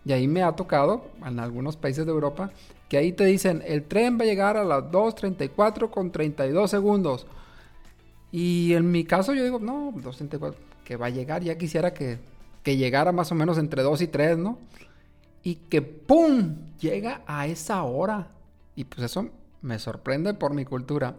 Y 0.04 0.12
ahí 0.12 0.26
me 0.26 0.42
ha 0.42 0.52
tocado, 0.52 1.10
en 1.26 1.40
algunos 1.40 1.76
países 1.76 2.06
de 2.06 2.12
Europa, 2.12 2.50
que 2.88 2.96
ahí 2.96 3.12
te 3.12 3.24
dicen, 3.24 3.62
el 3.66 3.84
tren 3.84 4.18
va 4.18 4.22
a 4.22 4.26
llegar 4.26 4.56
a 4.56 4.64
las 4.64 4.84
2.34 4.84 5.90
con 5.90 6.10
32 6.10 6.70
segundos. 6.70 7.26
Y 8.32 8.72
en 8.74 8.90
mi 8.90 9.04
caso 9.04 9.34
yo 9.34 9.44
digo, 9.44 9.58
no, 9.58 9.92
2.34, 9.92 10.54
que 10.84 10.96
va 10.96 11.06
a 11.06 11.10
llegar, 11.10 11.42
ya 11.42 11.58
quisiera 11.58 11.92
que, 11.92 12.18
que 12.62 12.76
llegara 12.76 13.12
más 13.12 13.30
o 13.30 13.34
menos 13.34 13.58
entre 13.58 13.82
2 13.82 14.00
y 14.02 14.06
3, 14.06 14.38
¿no? 14.38 14.58
Y 15.42 15.56
que 15.56 15.82
¡pum! 15.82 16.56
llega 16.78 17.22
a 17.26 17.46
esa 17.46 17.82
hora. 17.82 18.28
Y 18.74 18.84
pues 18.84 19.02
eso 19.02 19.28
me 19.60 19.78
sorprende 19.78 20.32
por 20.34 20.54
mi 20.54 20.64
cultura. 20.64 21.16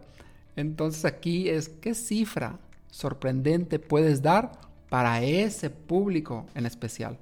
Entonces 0.55 1.05
aquí 1.05 1.50
es, 1.50 1.70
¿qué 1.70 1.96
cifra 1.96 2.60
sorprendente 2.89 3.79
puedes 3.79 4.22
dar 4.22 4.51
para 4.89 5.24
ese 5.24 5.70
público 5.70 6.46
en 6.55 6.65
especial? 6.65 7.17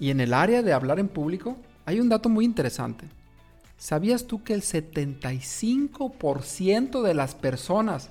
Y 0.00 0.10
en 0.10 0.20
el 0.20 0.34
área 0.34 0.62
de 0.62 0.72
hablar 0.72 0.98
en 0.98 1.06
público 1.08 1.56
hay 1.86 2.00
un 2.00 2.08
dato 2.08 2.28
muy 2.28 2.44
interesante. 2.44 3.06
¿Sabías 3.76 4.26
tú 4.26 4.42
que 4.42 4.54
el 4.54 4.62
75% 4.62 7.02
de 7.02 7.14
las 7.14 7.36
personas 7.36 8.10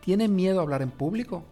tienen 0.00 0.36
miedo 0.36 0.60
a 0.60 0.62
hablar 0.62 0.82
en 0.82 0.90
público? 0.90 1.42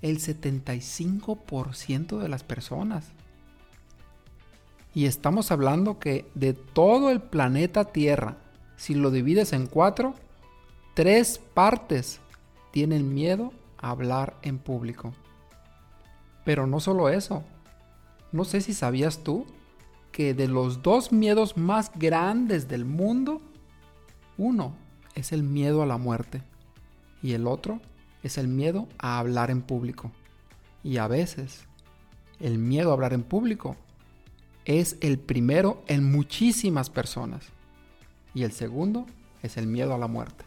El 0.00 0.18
75% 0.18 2.18
de 2.18 2.28
las 2.28 2.44
personas. 2.44 3.04
Y 4.94 5.04
estamos 5.04 5.52
hablando 5.52 5.98
que 5.98 6.24
de 6.34 6.54
todo 6.54 7.10
el 7.10 7.20
planeta 7.20 7.84
Tierra, 7.84 8.38
si 8.78 8.94
lo 8.94 9.10
divides 9.10 9.52
en 9.52 9.66
cuatro, 9.66 10.14
tres 10.94 11.38
partes 11.52 12.20
tienen 12.70 13.12
miedo 13.12 13.52
a 13.76 13.90
hablar 13.90 14.36
en 14.42 14.58
público. 14.58 15.12
Pero 16.44 16.66
no 16.66 16.80
solo 16.80 17.08
eso, 17.08 17.42
no 18.30 18.44
sé 18.44 18.60
si 18.60 18.72
sabías 18.72 19.18
tú 19.24 19.46
que 20.12 20.32
de 20.32 20.46
los 20.46 20.82
dos 20.82 21.12
miedos 21.12 21.56
más 21.56 21.90
grandes 21.96 22.68
del 22.68 22.84
mundo, 22.84 23.42
uno 24.38 24.74
es 25.16 25.32
el 25.32 25.42
miedo 25.42 25.82
a 25.82 25.86
la 25.86 25.98
muerte 25.98 26.42
y 27.20 27.32
el 27.32 27.48
otro 27.48 27.80
es 28.22 28.38
el 28.38 28.46
miedo 28.46 28.88
a 28.98 29.18
hablar 29.18 29.50
en 29.50 29.60
público. 29.60 30.12
Y 30.84 30.98
a 30.98 31.08
veces 31.08 31.66
el 32.38 32.58
miedo 32.58 32.90
a 32.90 32.92
hablar 32.92 33.12
en 33.12 33.24
público 33.24 33.76
es 34.64 34.96
el 35.00 35.18
primero 35.18 35.82
en 35.88 36.10
muchísimas 36.10 36.90
personas 36.90 37.57
y 38.38 38.44
el 38.44 38.52
segundo 38.52 39.04
es 39.42 39.56
el 39.56 39.66
miedo 39.66 39.92
a 39.92 39.98
la 39.98 40.06
muerte. 40.06 40.44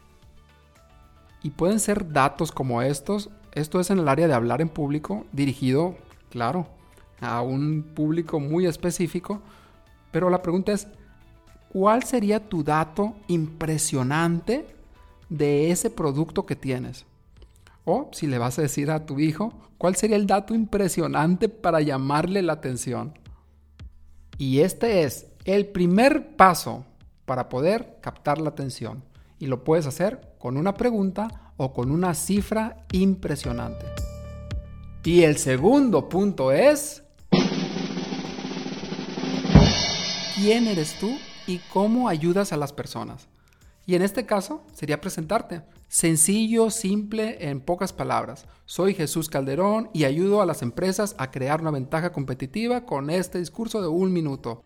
Y 1.44 1.50
pueden 1.50 1.82
ser 1.82 2.14
datos 2.14 2.54
como 2.54 2.82
estos, 2.82 3.30
esto 3.52 3.82
es 3.82 3.90
en 3.90 4.00
el 4.00 4.08
área 4.08 4.30
de 4.30 4.34
hablar 4.34 4.62
en 4.62 4.70
público 4.70 5.26
dirigido, 5.34 5.98
claro, 6.30 6.68
a 7.20 7.42
un 7.42 7.84
público 7.94 8.40
muy 8.40 8.66
específico, 8.66 9.42
pero 10.10 10.30
la 10.30 10.42
pregunta 10.42 10.72
es, 10.72 10.88
¿cuál 11.68 12.04
sería 12.04 12.48
tu 12.48 12.64
dato 12.64 13.14
impresionante 13.28 14.66
de 15.28 15.70
ese 15.72 15.90
producto 15.90 16.46
que 16.46 16.56
tienes? 16.56 17.06
O 17.84 18.10
si 18.14 18.26
le 18.26 18.38
vas 18.38 18.58
a 18.58 18.62
decir 18.62 18.90
a 18.90 19.06
tu 19.06 19.20
hijo, 19.20 19.52
¿cuál 19.78 19.98
sería 19.98 20.16
el 20.16 20.28
dato 20.28 20.56
impresionante 20.56 21.50
para 21.50 21.82
llamarle 21.82 22.42
la 22.42 22.54
atención? 22.54 23.20
Y 24.38 24.60
este 24.60 25.04
es 25.04 25.28
el 25.44 25.66
primer 25.68 26.38
paso 26.38 26.86
para 27.32 27.48
poder 27.48 27.96
captar 28.02 28.42
la 28.42 28.50
atención. 28.50 29.06
Y 29.40 29.46
lo 29.46 29.64
puedes 29.64 29.88
hacer 29.88 30.36
con 30.38 30.58
una 30.58 30.74
pregunta 30.74 31.54
o 31.56 31.72
con 31.72 31.90
una 31.90 32.14
cifra 32.14 32.86
impresionante. 32.92 33.86
Y 35.06 35.22
el 35.22 35.38
segundo 35.38 36.10
punto 36.10 36.52
es... 36.52 37.04
¿Quién 40.36 40.68
eres 40.68 41.00
tú 41.00 41.10
y 41.48 41.60
cómo 41.72 42.10
ayudas 42.10 42.52
a 42.52 42.58
las 42.58 42.74
personas? 42.74 43.30
Y 43.86 43.96
en 43.96 44.02
este 44.02 44.26
caso 44.26 44.66
sería 44.74 45.00
presentarte. 45.00 45.62
Sencillo, 45.88 46.70
simple, 46.70 47.48
en 47.48 47.62
pocas 47.62 47.94
palabras. 47.94 48.46
Soy 48.66 48.94
Jesús 48.94 49.30
Calderón 49.30 49.90
y 49.94 50.04
ayudo 50.04 50.42
a 50.42 50.46
las 50.46 50.64
empresas 50.64 51.16
a 51.18 51.32
crear 51.32 51.62
una 51.62 51.72
ventaja 51.72 52.12
competitiva 52.12 52.86
con 52.86 53.10
este 53.10 53.40
discurso 53.40 53.82
de 53.82 53.88
un 53.88 54.12
minuto. 54.12 54.66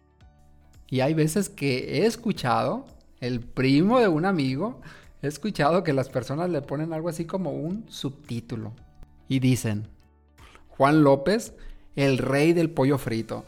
Y 0.89 1.00
hay 1.00 1.13
veces 1.13 1.50
que 1.50 2.00
he 2.00 2.06
escuchado, 2.06 2.86
el 3.20 3.39
primo 3.39 4.00
de 4.00 4.08
un 4.08 4.25
amigo, 4.25 4.82
he 5.22 5.27
escuchado 5.27 5.84
que 5.84 5.94
las 5.94 6.10
personas 6.10 6.50
le 6.50 6.62
ponen 6.62 6.94
algo 6.94 7.10
así 7.10 7.25
como 7.25 7.51
un 7.51 7.86
subtítulo. 7.89 8.74
Y 9.27 9.39
dicen, 9.39 9.88
Juan 10.70 11.04
López, 11.04 11.54
el 11.96 12.18
rey 12.18 12.54
del 12.54 12.70
pollo 12.70 12.98
frito. 12.98 13.46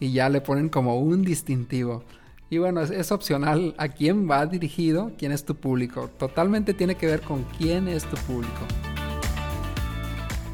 Y 0.00 0.12
ya 0.12 0.28
le 0.28 0.40
ponen 0.40 0.68
como 0.68 0.98
un 0.98 1.22
distintivo. 1.22 2.04
Y 2.50 2.58
bueno, 2.58 2.82
es, 2.82 3.10
opcional 3.10 3.74
a 3.78 3.88
quién 3.88 4.30
va 4.30 4.44
dirigido, 4.46 5.12
quién 5.16 5.32
es 5.32 5.44
tu 5.44 5.54
público. 5.54 6.10
Totalmente 6.18 6.74
tiene 6.74 6.96
que 6.96 7.06
ver 7.06 7.20
con 7.20 7.44
quién 7.58 7.88
es 7.88 8.04
tu 8.04 8.16
público. 8.16 8.60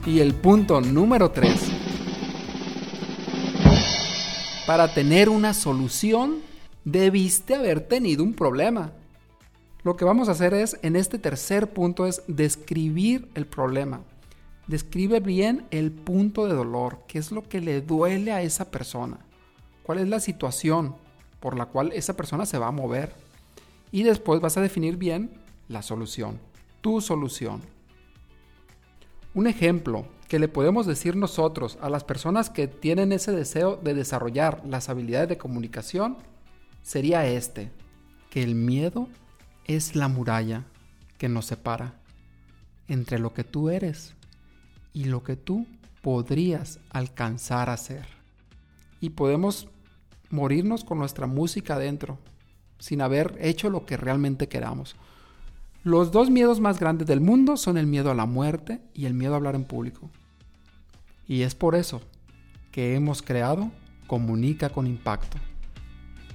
Y 0.07 0.21
el 0.21 0.35
punto 0.35 0.81
número 0.81 1.31
3. 1.31 1.80
Para 4.71 4.95
tener 4.95 5.29
una 5.29 5.53
solución, 5.53 6.43
debiste 6.85 7.57
haber 7.57 7.81
tenido 7.81 8.23
un 8.23 8.35
problema. 8.35 8.93
Lo 9.83 9.97
que 9.97 10.05
vamos 10.05 10.29
a 10.29 10.31
hacer 10.31 10.55
es, 10.55 10.79
en 10.83 10.95
este 10.95 11.19
tercer 11.19 11.73
punto, 11.73 12.07
es 12.07 12.23
describir 12.29 13.29
el 13.35 13.47
problema. 13.47 14.03
Describe 14.69 15.19
bien 15.19 15.67
el 15.73 15.91
punto 15.91 16.47
de 16.47 16.55
dolor, 16.55 17.01
qué 17.09 17.19
es 17.19 17.33
lo 17.33 17.49
que 17.49 17.61
le 17.61 17.81
duele 17.81 18.31
a 18.31 18.43
esa 18.43 18.71
persona, 18.71 19.19
cuál 19.83 19.99
es 19.99 20.09
la 20.09 20.21
situación 20.21 20.95
por 21.41 21.59
la 21.59 21.67
cual 21.67 21.91
esa 21.93 22.15
persona 22.15 22.47
se 22.47 22.59
va 22.59 22.69
a 22.69 22.71
mover. 22.71 23.13
Y 23.91 24.05
después 24.05 24.41
vas 24.41 24.57
a 24.57 24.61
definir 24.61 24.97
bien 24.97 25.33
la 25.67 25.83
solución, 25.83 26.39
tu 26.81 27.01
solución. 27.01 27.61
Un 29.35 29.47
ejemplo 29.47 30.07
que 30.29 30.39
le 30.39 30.49
podemos 30.49 30.87
decir 30.87 31.17
nosotros 31.17 31.79
a 31.81 31.89
las 31.89 32.05
personas 32.05 32.51
que 32.51 32.67
tienen 32.67 33.13
ese 33.13 33.33
deseo 33.33 33.77
de 33.77 33.95
desarrollar 33.95 34.63
las 34.67 34.89
habilidades 34.89 35.29
de 35.29 35.39
comunicación 35.39 36.17
sería 36.83 37.27
este, 37.27 37.71
que 38.31 38.43
el 38.43 38.55
miedo 38.55 39.09
es 39.67 39.95
la 39.95 40.09
muralla 40.09 40.65
que 41.19 41.29
nos 41.29 41.47
separa 41.47 41.95
entre 42.89 43.19
lo 43.19 43.33
que 43.33 43.45
tú 43.45 43.71
eres 43.71 44.15
y 44.93 45.05
lo 45.05 45.23
que 45.23 45.37
tú 45.37 45.67
podrías 46.03 46.81
alcanzar 46.91 47.71
a 47.71 47.77
ser. 47.77 48.07
Y 49.01 49.11
podemos 49.11 49.69
morirnos 50.31 50.85
con 50.85 50.99
nuestra 50.99 51.27
música 51.27 51.75
adentro, 51.75 52.19
sin 52.79 53.01
haber 53.01 53.37
hecho 53.41 53.71
lo 53.71 53.87
que 53.87 53.97
realmente 53.97 54.49
queramos. 54.49 54.97
Los 55.83 56.13
dos 56.13 56.29
miedos 56.29 56.61
más 56.61 56.79
grandes 56.79 57.07
del 57.07 57.23
mundo 57.23 57.57
son 57.57 57.79
el 57.79 57.87
miedo 57.87 58.11
a 58.11 58.15
la 58.15 58.27
muerte 58.27 58.83
y 58.93 59.07
el 59.07 59.15
miedo 59.15 59.33
a 59.33 59.37
hablar 59.37 59.55
en 59.55 59.65
público. 59.65 60.11
Y 61.27 61.43
es 61.43 61.55
por 61.55 61.75
eso 61.75 62.03
que 62.71 62.95
hemos 62.95 63.23
creado 63.23 63.71
Comunica 64.07 64.69
con 64.69 64.87
Impacto. 64.87 65.39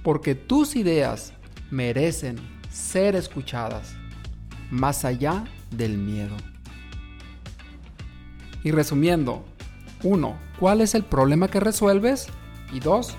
Porque 0.02 0.34
tus 0.34 0.74
ideas 0.74 1.32
merecen 1.70 2.36
ser 2.70 3.14
escuchadas 3.14 3.94
más 4.70 5.04
allá 5.04 5.44
del 5.70 5.96
miedo. 5.96 6.36
Y 8.64 8.72
resumiendo, 8.72 9.44
1. 10.02 10.36
¿Cuál 10.58 10.80
es 10.80 10.96
el 10.96 11.04
problema 11.04 11.46
que 11.46 11.60
resuelves? 11.60 12.26
Y 12.72 12.80
2. 12.80 13.14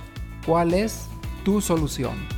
¿Cuál 0.46 0.74
es 0.74 1.06
tu 1.46 1.62
solución? 1.62 2.37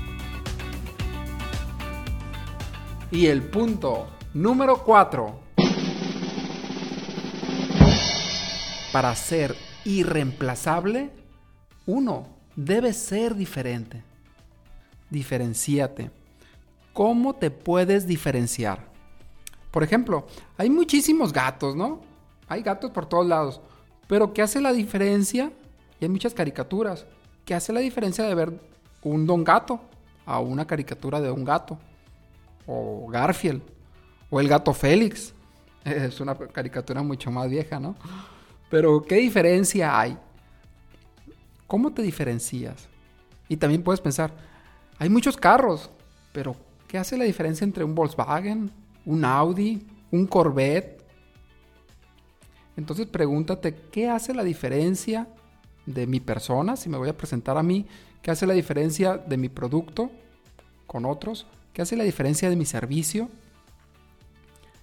Y 3.12 3.26
el 3.26 3.42
punto 3.42 4.08
número 4.36 4.84
4. 4.84 5.40
Para 8.94 9.16
ser 9.16 9.56
irreemplazable, 9.84 11.10
uno 11.88 12.28
debe 12.56 12.94
ser 12.94 13.34
diferente. 13.34 14.04
Diferenciate. 15.10 16.12
¿Cómo 16.94 17.34
te 17.34 17.50
puedes 17.50 18.06
diferenciar? 18.06 18.88
Por 19.72 19.82
ejemplo, 19.82 20.28
hay 20.56 20.70
muchísimos 20.70 21.34
gatos, 21.34 21.76
¿no? 21.76 22.02
Hay 22.48 22.62
gatos 22.62 22.92
por 22.92 23.08
todos 23.08 23.26
lados. 23.26 23.60
Pero 24.08 24.34
¿qué 24.34 24.44
hace 24.44 24.62
la 24.62 24.72
diferencia? 24.72 25.52
Y 26.00 26.06
hay 26.06 26.10
muchas 26.10 26.36
caricaturas. 26.36 27.08
¿Qué 27.44 27.56
hace 27.56 27.74
la 27.74 27.80
diferencia 27.80 28.24
de 28.26 28.36
ver 28.36 28.54
un 29.02 29.26
don 29.26 29.44
gato 29.44 29.82
a 30.28 30.40
una 30.40 30.68
caricatura 30.68 31.20
de 31.20 31.32
un 31.32 31.44
gato? 31.44 31.80
O 32.72 33.08
Garfield. 33.08 33.64
O 34.30 34.40
el 34.40 34.48
gato 34.48 34.74
Félix. 34.74 35.34
Es 35.84 36.20
una 36.20 36.36
caricatura 36.36 37.02
mucho 37.02 37.32
más 37.32 37.50
vieja, 37.50 37.80
¿no? 37.80 37.96
Pero 38.70 39.02
¿qué 39.02 39.16
diferencia 39.16 40.00
hay? 40.00 40.18
¿Cómo 41.66 41.92
te 41.92 42.04
diferencias? 42.04 42.88
Y 43.48 43.58
también 43.58 43.82
puedes 43.82 44.02
pensar, 44.02 44.32
hay 45.00 45.10
muchos 45.10 45.36
carros, 45.36 45.90
pero 46.32 46.56
¿qué 46.88 46.98
hace 47.00 47.18
la 47.18 47.24
diferencia 47.24 47.66
entre 47.66 47.84
un 47.84 47.96
Volkswagen, 47.96 48.72
un 49.06 49.26
Audi, 49.26 49.88
un 50.12 50.28
Corvette? 50.28 51.04
Entonces 52.78 53.08
pregúntate, 53.08 53.74
¿qué 53.92 54.10
hace 54.10 54.34
la 54.34 54.44
diferencia 54.44 55.28
de 55.86 56.06
mi 56.06 56.20
persona, 56.20 56.76
si 56.76 56.90
me 56.90 56.98
voy 56.98 57.10
a 57.10 57.18
presentar 57.18 57.58
a 57.58 57.64
mí? 57.64 57.88
¿Qué 58.22 58.32
hace 58.32 58.46
la 58.46 58.54
diferencia 58.54 59.18
de 59.18 59.38
mi 59.38 59.50
producto 59.50 60.12
con 60.86 61.06
otros? 61.06 61.48
¿Qué 61.74 61.82
hace 61.82 61.96
la 61.96 62.04
diferencia 62.04 62.50
de 62.50 62.56
mi 62.56 62.66
servicio? 62.66 63.30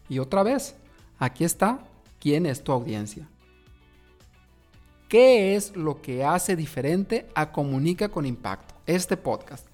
Y 0.09 0.18
otra 0.18 0.42
vez, 0.42 0.77
aquí 1.18 1.44
está, 1.44 1.81
¿quién 2.20 2.46
es 2.46 2.62
tu 2.62 2.72
audiencia? 2.72 3.29
¿Qué 5.09 5.57
es 5.57 5.77
lo 5.77 6.01
que 6.03 6.25
hace 6.25 6.57
diferente 6.57 7.27
a 7.35 7.53
Comunica 7.53 8.09
con 8.09 8.27
Impacto, 8.27 8.75
este 8.87 9.16
podcast? 9.16 9.66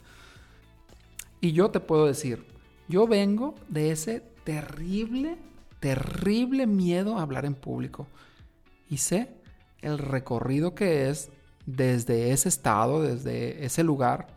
Y 1.40 1.53
yo 1.53 1.70
te 1.70 1.81
puedo 1.81 2.07
decir, 2.07 2.44
yo 2.88 3.07
vengo 3.07 3.55
de 3.68 3.90
ese 3.90 4.20
terrible 4.44 5.38
terrible 5.83 6.68
miedo 6.68 7.18
a 7.18 7.22
hablar 7.22 7.44
en 7.44 7.55
público. 7.55 8.07
Y 8.88 8.98
sé 8.98 9.29
el 9.81 9.98
recorrido 9.98 10.77
que 10.77 11.11
es 11.11 11.31
desde 11.66 12.31
ese 12.31 12.48
estado, 12.48 13.03
desde 13.03 13.64
ese 13.64 13.83
lugar, 13.83 14.29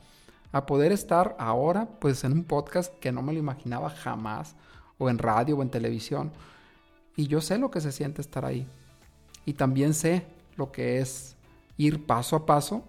a 0.55 0.65
poder 0.65 0.93
estar 0.93 1.35
ahora 1.37 1.85
pues 1.99 2.23
en 2.23 2.31
un 2.31 2.45
podcast 2.45 2.97
que 2.99 3.11
no 3.11 3.21
me 3.21 3.33
lo 3.33 3.39
imaginaba 3.39 3.89
jamás, 3.89 4.55
o 4.97 5.09
en 5.09 5.17
radio 5.17 5.57
o 5.57 5.61
en 5.61 5.69
televisión. 5.69 6.31
Y 7.17 7.27
yo 7.27 7.41
sé 7.41 7.57
lo 7.57 7.69
que 7.69 7.81
se 7.81 7.91
siente 7.91 8.21
estar 8.21 8.45
ahí. 8.45 8.65
Y 9.45 9.55
también 9.55 9.93
sé 9.93 10.25
lo 10.55 10.71
que 10.71 10.99
es 10.99 11.35
ir 11.75 12.05
paso 12.05 12.37
a 12.37 12.45
paso 12.45 12.85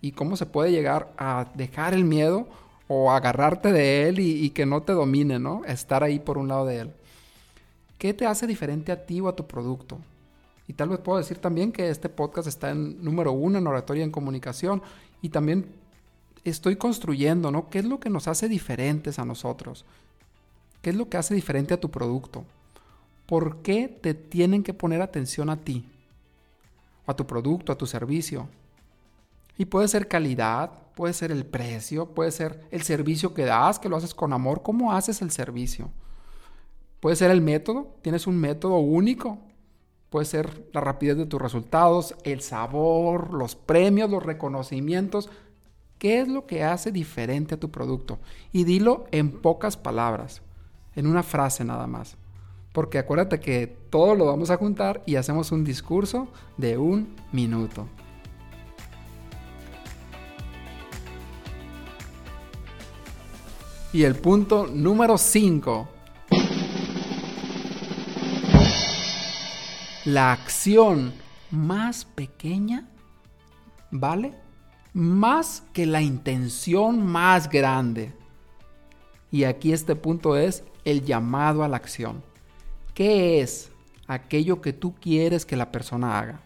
y 0.00 0.12
cómo 0.12 0.36
se 0.36 0.46
puede 0.46 0.70
llegar 0.70 1.12
a 1.18 1.46
dejar 1.56 1.94
el 1.94 2.04
miedo 2.04 2.46
o 2.86 3.10
agarrarte 3.10 3.72
de 3.72 4.08
él 4.08 4.20
y, 4.20 4.44
y 4.44 4.50
que 4.50 4.64
no 4.64 4.84
te 4.84 4.92
domine, 4.92 5.40
¿no? 5.40 5.64
Estar 5.64 6.04
ahí 6.04 6.20
por 6.20 6.38
un 6.38 6.46
lado 6.46 6.64
de 6.64 6.78
él. 6.78 6.92
¿Qué 7.98 8.14
te 8.14 8.24
hace 8.24 8.46
diferente 8.46 8.92
a 8.92 9.04
ti 9.04 9.20
o 9.20 9.26
a 9.26 9.34
tu 9.34 9.48
producto? 9.48 9.98
Y 10.68 10.74
tal 10.74 10.90
vez 10.90 11.00
puedo 11.00 11.18
decir 11.18 11.38
también 11.38 11.72
que 11.72 11.90
este 11.90 12.08
podcast 12.08 12.46
está 12.46 12.70
en 12.70 13.02
número 13.02 13.32
uno 13.32 13.58
en 13.58 13.66
oratoria 13.66 14.04
en 14.04 14.12
comunicación 14.12 14.80
y 15.22 15.30
también 15.30 15.79
estoy 16.44 16.76
construyendo, 16.76 17.50
¿no? 17.50 17.68
¿Qué 17.70 17.80
es 17.80 17.84
lo 17.84 18.00
que 18.00 18.10
nos 18.10 18.28
hace 18.28 18.48
diferentes 18.48 19.18
a 19.18 19.24
nosotros? 19.24 19.84
¿Qué 20.82 20.90
es 20.90 20.96
lo 20.96 21.08
que 21.08 21.16
hace 21.16 21.34
diferente 21.34 21.74
a 21.74 21.80
tu 21.80 21.90
producto? 21.90 22.44
¿Por 23.26 23.58
qué 23.58 23.88
te 23.88 24.14
tienen 24.14 24.62
que 24.62 24.74
poner 24.74 25.02
atención 25.02 25.50
a 25.50 25.56
ti? 25.56 25.84
a 27.10 27.14
tu 27.14 27.26
producto, 27.26 27.72
a 27.72 27.78
tu 27.78 27.86
servicio. 27.86 28.48
Y 29.58 29.66
puede 29.66 29.88
ser 29.88 30.08
calidad, 30.08 30.70
puede 30.94 31.12
ser 31.12 31.30
el 31.30 31.44
precio, 31.44 32.06
puede 32.06 32.30
ser 32.30 32.64
el 32.70 32.82
servicio 32.82 33.34
que 33.34 33.44
das, 33.44 33.78
que 33.78 33.88
lo 33.88 33.96
haces 33.96 34.14
con 34.14 34.32
amor. 34.32 34.62
¿Cómo 34.62 34.92
haces 34.92 35.20
el 35.20 35.30
servicio? 35.30 35.90
Puede 37.00 37.16
ser 37.16 37.30
el 37.30 37.40
método, 37.40 37.88
tienes 38.02 38.26
un 38.26 38.38
método 38.38 38.76
único. 38.76 39.38
Puede 40.08 40.26
ser 40.26 40.68
la 40.72 40.80
rapidez 40.80 41.16
de 41.16 41.26
tus 41.26 41.40
resultados, 41.40 42.16
el 42.24 42.40
sabor, 42.40 43.32
los 43.32 43.54
premios, 43.54 44.10
los 44.10 44.22
reconocimientos. 44.22 45.30
¿Qué 46.00 46.18
es 46.18 46.28
lo 46.28 46.46
que 46.46 46.64
hace 46.64 46.92
diferente 46.92 47.56
a 47.56 47.60
tu 47.60 47.70
producto? 47.70 48.18
Y 48.52 48.64
dilo 48.64 49.04
en 49.12 49.30
pocas 49.30 49.76
palabras, 49.76 50.40
en 50.96 51.06
una 51.06 51.22
frase 51.22 51.62
nada 51.62 51.86
más. 51.86 52.16
Porque 52.72 52.96
acuérdate 52.96 53.38
que 53.38 53.66
todo 53.66 54.14
lo 54.14 54.24
vamos 54.24 54.48
a 54.48 54.56
juntar 54.56 55.02
y 55.04 55.16
hacemos 55.16 55.52
un 55.52 55.62
discurso 55.62 56.28
de 56.56 56.78
un 56.78 57.14
minuto. 57.32 57.86
Y 63.92 64.04
el 64.04 64.14
punto 64.14 64.66
número 64.66 65.18
5 65.18 65.88
La 70.06 70.32
acción 70.32 71.12
más 71.50 72.06
pequeña 72.06 72.88
vale 73.90 74.32
más 74.92 75.62
que 75.72 75.86
la 75.86 76.02
intención 76.02 77.04
más 77.04 77.48
grande. 77.48 78.12
Y 79.30 79.44
aquí 79.44 79.72
este 79.72 79.94
punto 79.96 80.36
es 80.36 80.64
el 80.84 81.04
llamado 81.04 81.62
a 81.62 81.68
la 81.68 81.76
acción. 81.76 82.22
¿Qué 82.94 83.40
es 83.40 83.70
aquello 84.06 84.60
que 84.60 84.72
tú 84.72 84.94
quieres 85.00 85.46
que 85.46 85.56
la 85.56 85.70
persona 85.70 86.18
haga? 86.18 86.40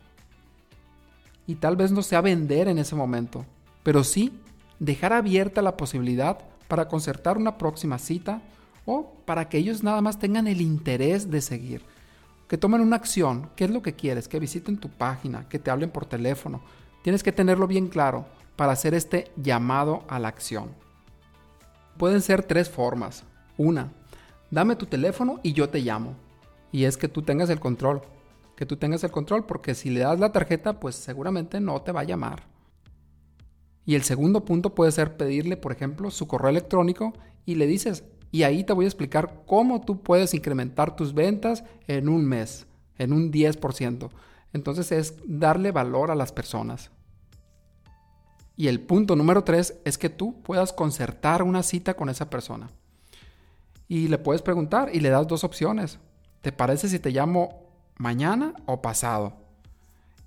Y 1.46 1.57
tal 1.57 1.76
vez 1.76 1.92
no 1.92 2.02
sea 2.02 2.20
vender 2.20 2.68
en 2.68 2.78
ese 2.78 2.94
momento, 2.94 3.44
pero 3.83 4.04
sí 4.04 4.33
dejar 4.78 5.12
abierta 5.12 5.62
la 5.62 5.76
posibilidad 5.76 6.38
para 6.68 6.88
concertar 6.88 7.37
una 7.37 7.59
próxima 7.59 7.98
cita 7.98 8.42
o 8.87 9.12
para 9.24 9.48
que 9.48 9.59
ellos 9.59 9.83
nada 9.83 10.00
más 10.00 10.18
tengan 10.18 10.46
el 10.46 10.61
interés 10.61 11.30
de 11.30 11.40
seguir. 11.40 11.83
Que 12.48 12.59
tomen 12.59 12.83
una 12.83 12.96
acción. 12.96 13.50
¿Qué 13.57 13.64
es 13.64 13.70
lo 13.70 13.83
que 13.83 13.94
quieres? 13.94 14.28
Que 14.28 14.38
visiten 14.38 14.76
tu 14.76 14.90
página, 14.90 15.48
que 15.48 15.59
te 15.59 15.70
hablen 15.70 15.90
por 15.90 16.07
teléfono. 16.07 16.62
Tienes 17.04 17.22
que 17.22 17.32
tenerlo 17.32 17.66
bien 17.66 17.88
claro 17.88 18.24
para 18.56 18.72
hacer 18.72 18.94
este 18.94 19.30
llamado 19.36 20.04
a 20.08 20.18
la 20.18 20.28
acción. 20.28 20.70
Pueden 21.98 22.22
ser 22.22 22.44
tres 22.44 22.70
formas. 22.70 23.24
Una, 23.58 23.92
dame 24.50 24.74
tu 24.74 24.86
teléfono 24.86 25.38
y 25.42 25.52
yo 25.52 25.68
te 25.68 25.80
llamo. 25.80 26.14
Y 26.72 26.84
es 26.84 26.96
que 26.96 27.08
tú 27.08 27.20
tengas 27.20 27.50
el 27.50 27.60
control. 27.60 28.00
Que 28.56 28.64
tú 28.64 28.78
tengas 28.78 29.04
el 29.04 29.10
control 29.10 29.44
porque 29.44 29.74
si 29.74 29.90
le 29.90 30.00
das 30.00 30.18
la 30.18 30.32
tarjeta, 30.32 30.80
pues 30.80 30.94
seguramente 30.94 31.60
no 31.60 31.82
te 31.82 31.92
va 31.92 32.00
a 32.00 32.04
llamar. 32.04 32.44
Y 33.84 33.96
el 33.96 34.02
segundo 34.02 34.46
punto 34.46 34.74
puede 34.74 34.90
ser 34.90 35.18
pedirle, 35.18 35.58
por 35.58 35.72
ejemplo, 35.72 36.10
su 36.10 36.26
correo 36.26 36.48
electrónico 36.48 37.12
y 37.44 37.56
le 37.56 37.66
dices, 37.66 38.04
y 38.32 38.44
ahí 38.44 38.64
te 38.64 38.72
voy 38.72 38.86
a 38.86 38.88
explicar 38.88 39.42
cómo 39.44 39.82
tú 39.82 40.00
puedes 40.00 40.32
incrementar 40.32 40.96
tus 40.96 41.12
ventas 41.12 41.64
en 41.86 42.08
un 42.08 42.24
mes, 42.24 42.66
en 42.96 43.12
un 43.12 43.30
10%. 43.30 44.08
Entonces 44.54 44.92
es 44.92 45.16
darle 45.26 45.72
valor 45.72 46.10
a 46.10 46.14
las 46.14 46.32
personas. 46.32 46.90
Y 48.56 48.68
el 48.68 48.80
punto 48.80 49.16
número 49.16 49.42
tres 49.44 49.80
es 49.84 49.98
que 49.98 50.08
tú 50.08 50.40
puedas 50.42 50.72
concertar 50.72 51.42
una 51.42 51.62
cita 51.62 51.94
con 51.94 52.08
esa 52.08 52.30
persona. 52.30 52.70
Y 53.88 54.08
le 54.08 54.16
puedes 54.16 54.42
preguntar 54.42 54.90
y 54.94 55.00
le 55.00 55.10
das 55.10 55.26
dos 55.26 55.44
opciones. 55.44 55.98
¿Te 56.40 56.52
parece 56.52 56.88
si 56.88 57.00
te 57.00 57.10
llamo 57.10 57.68
mañana 57.98 58.54
o 58.66 58.80
pasado? 58.80 59.34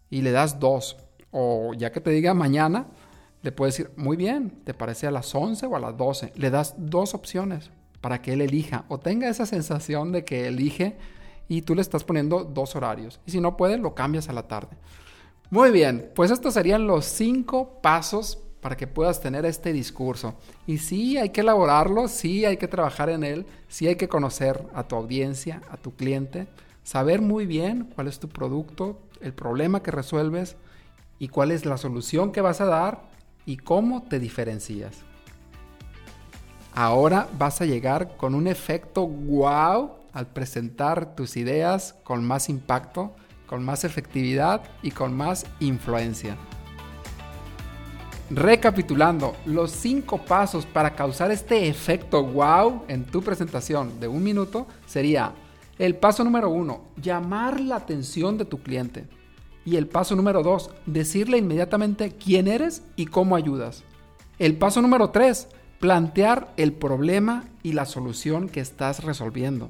Y 0.09 0.21
le 0.21 0.31
das 0.31 0.59
dos. 0.59 0.97
O 1.31 1.73
ya 1.73 1.93
que 1.93 2.01
te 2.01 2.11
diga 2.11 2.33
mañana, 2.33 2.87
le 3.43 3.53
puedes 3.53 3.77
decir, 3.77 3.93
muy 3.95 4.17
bien, 4.17 4.61
¿te 4.65 4.73
parece 4.73 5.07
a 5.07 5.11
las 5.11 5.33
11 5.33 5.65
o 5.67 5.75
a 5.75 5.79
las 5.79 5.95
12? 5.95 6.33
Le 6.35 6.49
das 6.49 6.75
dos 6.77 7.13
opciones 7.13 7.71
para 8.01 8.21
que 8.21 8.33
él 8.33 8.41
elija 8.41 8.83
o 8.89 8.99
tenga 8.99 9.29
esa 9.29 9.45
sensación 9.45 10.11
de 10.11 10.25
que 10.25 10.47
elige 10.47 10.97
y 11.47 11.62
tú 11.62 11.75
le 11.75 11.81
estás 11.81 12.03
poniendo 12.03 12.43
dos 12.43 12.75
horarios. 12.75 13.19
Y 13.25 13.31
si 13.31 13.39
no 13.39 13.57
puede, 13.57 13.77
lo 13.77 13.95
cambias 13.95 14.29
a 14.29 14.33
la 14.33 14.47
tarde. 14.47 14.77
Muy 15.49 15.71
bien, 15.71 16.12
pues 16.13 16.31
estos 16.31 16.53
serían 16.53 16.88
los 16.88 17.05
cinco 17.05 17.79
pasos 17.81 18.39
para 18.62 18.75
que 18.75 18.88
puedas 18.88 19.21
tener 19.21 19.45
este 19.45 19.71
discurso. 19.71 20.36
Y 20.65 20.79
sí, 20.79 21.17
hay 21.17 21.29
que 21.29 21.41
elaborarlo, 21.41 22.07
sí 22.07 22.43
hay 22.43 22.57
que 22.57 22.67
trabajar 22.67 23.10
en 23.10 23.23
él, 23.23 23.45
sí 23.69 23.88
hay 23.88 23.95
que 23.95 24.10
conocer 24.10 24.67
a 24.73 24.83
tu 24.83 24.95
audiencia, 24.95 25.62
a 25.71 25.77
tu 25.77 25.95
cliente, 25.95 26.47
saber 26.83 27.21
muy 27.21 27.45
bien 27.45 27.89
cuál 27.95 28.07
es 28.07 28.19
tu 28.19 28.27
producto, 28.27 28.99
el 29.21 29.33
problema 29.33 29.81
que 29.81 29.91
resuelves 29.91 30.57
y 31.19 31.29
cuál 31.29 31.51
es 31.51 31.65
la 31.65 31.77
solución 31.77 32.31
que 32.31 32.41
vas 32.41 32.60
a 32.60 32.65
dar 32.65 33.03
y 33.45 33.57
cómo 33.57 34.03
te 34.03 34.19
diferencias. 34.19 34.97
Ahora 36.73 37.27
vas 37.38 37.62
a 37.62 37.65
llegar 37.65 38.17
con 38.17 38.36
un 38.36 38.47
efecto 38.47 39.07
wow 39.07 39.91
al 40.17 40.27
presentar 40.27 41.15
tus 41.15 41.38
ideas 41.38 41.95
con 42.03 42.25
más 42.25 42.49
impacto 42.49 43.15
con 43.47 43.63
más 43.63 43.84
efectividad 43.84 44.62
y 44.84 44.91
con 44.91 45.15
más 45.15 45.45
influencia. 45.60 46.38
Recapitulando, 48.30 49.38
los 49.45 49.71
cinco 49.71 50.17
pasos 50.17 50.65
para 50.65 50.93
causar 50.93 51.32
este 51.32 51.69
efecto 51.69 52.23
wow 52.23 52.84
en 52.89 53.06
tu 53.06 53.23
presentación 53.23 54.01
de 54.01 54.10
un 54.10 54.21
minuto 54.21 54.67
sería 54.86 55.32
el 55.80 55.95
paso 55.95 56.25
número 56.25 56.49
uno, 56.49 56.82
llamar 57.01 57.62
la 57.62 57.77
atención 57.77 58.38
de 58.38 58.45
tu 58.45 58.62
cliente. 58.62 59.08
Y 59.63 59.77
el 59.77 59.88
paso 59.88 60.15
número 60.15 60.43
dos, 60.43 60.71
decirle 60.86 61.38
inmediatamente 61.38 62.12
quién 62.12 62.47
eres 62.47 62.84
y 62.95 63.06
cómo 63.06 63.36
ayudas. 63.36 63.84
El 64.39 64.58
paso 64.58 64.82
número 64.82 65.10
tres, 65.12 65.47
plantear 65.80 66.53
el 66.58 66.73
problema 66.73 67.45
y 67.63 67.73
la 67.73 67.86
solución 67.86 68.49
que 68.49 68.60
estás 68.60 69.03
resolviendo. 69.03 69.69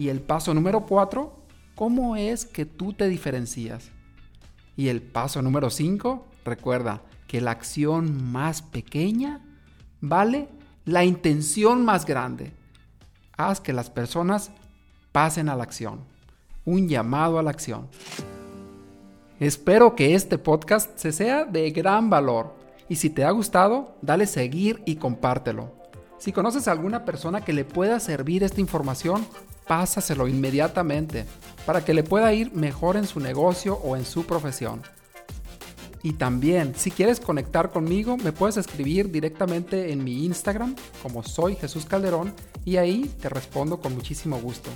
Y 0.00 0.08
el 0.08 0.22
paso 0.22 0.54
número 0.54 0.86
cuatro, 0.86 1.40
¿Cómo 1.74 2.16
es 2.16 2.46
que 2.46 2.64
tú 2.64 2.94
te 2.94 3.06
diferencias? 3.06 3.90
Y 4.74 4.88
el 4.88 5.02
paso 5.02 5.42
número 5.42 5.68
5, 5.68 6.26
recuerda 6.42 7.02
que 7.26 7.42
la 7.42 7.50
acción 7.50 8.32
más 8.32 8.62
pequeña 8.62 9.42
vale 10.00 10.48
la 10.86 11.04
intención 11.04 11.84
más 11.84 12.06
grande. 12.06 12.52
Haz 13.36 13.60
que 13.60 13.74
las 13.74 13.90
personas 13.90 14.52
pasen 15.12 15.50
a 15.50 15.56
la 15.56 15.64
acción. 15.64 16.00
Un 16.64 16.88
llamado 16.88 17.38
a 17.38 17.42
la 17.42 17.50
acción. 17.50 17.88
Espero 19.38 19.96
que 19.96 20.14
este 20.14 20.38
podcast 20.38 20.98
se 20.98 21.12
sea 21.12 21.44
de 21.44 21.70
gran 21.72 22.08
valor 22.08 22.54
y 22.88 22.96
si 22.96 23.10
te 23.10 23.24
ha 23.24 23.30
gustado, 23.32 23.96
dale 24.00 24.26
seguir 24.26 24.82
y 24.86 24.96
compártelo. 24.96 25.74
Si 26.18 26.32
conoces 26.32 26.68
a 26.68 26.72
alguna 26.72 27.06
persona 27.06 27.40
que 27.42 27.54
le 27.54 27.64
pueda 27.64 28.00
servir 28.00 28.44
esta 28.44 28.60
información, 28.60 29.26
pásaselo 29.70 30.26
inmediatamente 30.26 31.26
para 31.64 31.84
que 31.84 31.94
le 31.94 32.02
pueda 32.02 32.32
ir 32.32 32.52
mejor 32.52 32.96
en 32.96 33.06
su 33.06 33.20
negocio 33.20 33.74
o 33.76 33.96
en 33.96 34.04
su 34.04 34.26
profesión. 34.26 34.82
Y 36.02 36.14
también, 36.14 36.74
si 36.76 36.90
quieres 36.90 37.20
conectar 37.20 37.70
conmigo, 37.70 38.16
me 38.16 38.32
puedes 38.32 38.56
escribir 38.56 39.12
directamente 39.12 39.92
en 39.92 40.02
mi 40.02 40.24
Instagram, 40.24 40.74
como 41.04 41.22
soy 41.22 41.54
Jesús 41.54 41.84
Calderón, 41.84 42.34
y 42.64 42.78
ahí 42.78 43.14
te 43.20 43.28
respondo 43.28 43.78
con 43.80 43.94
muchísimo 43.94 44.40
gusto. 44.40 44.70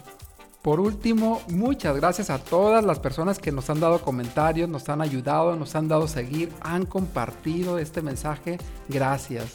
Por 0.62 0.78
último, 0.78 1.42
muchas 1.48 1.96
gracias 1.96 2.30
a 2.30 2.38
todas 2.38 2.84
las 2.84 3.00
personas 3.00 3.40
que 3.40 3.50
nos 3.50 3.70
han 3.70 3.80
dado 3.80 4.00
comentarios, 4.00 4.68
nos 4.68 4.88
han 4.88 5.02
ayudado, 5.02 5.56
nos 5.56 5.74
han 5.74 5.88
dado 5.88 6.06
seguir, 6.06 6.52
han 6.60 6.86
compartido 6.86 7.80
este 7.80 8.00
mensaje. 8.00 8.58
Gracias 8.88 9.54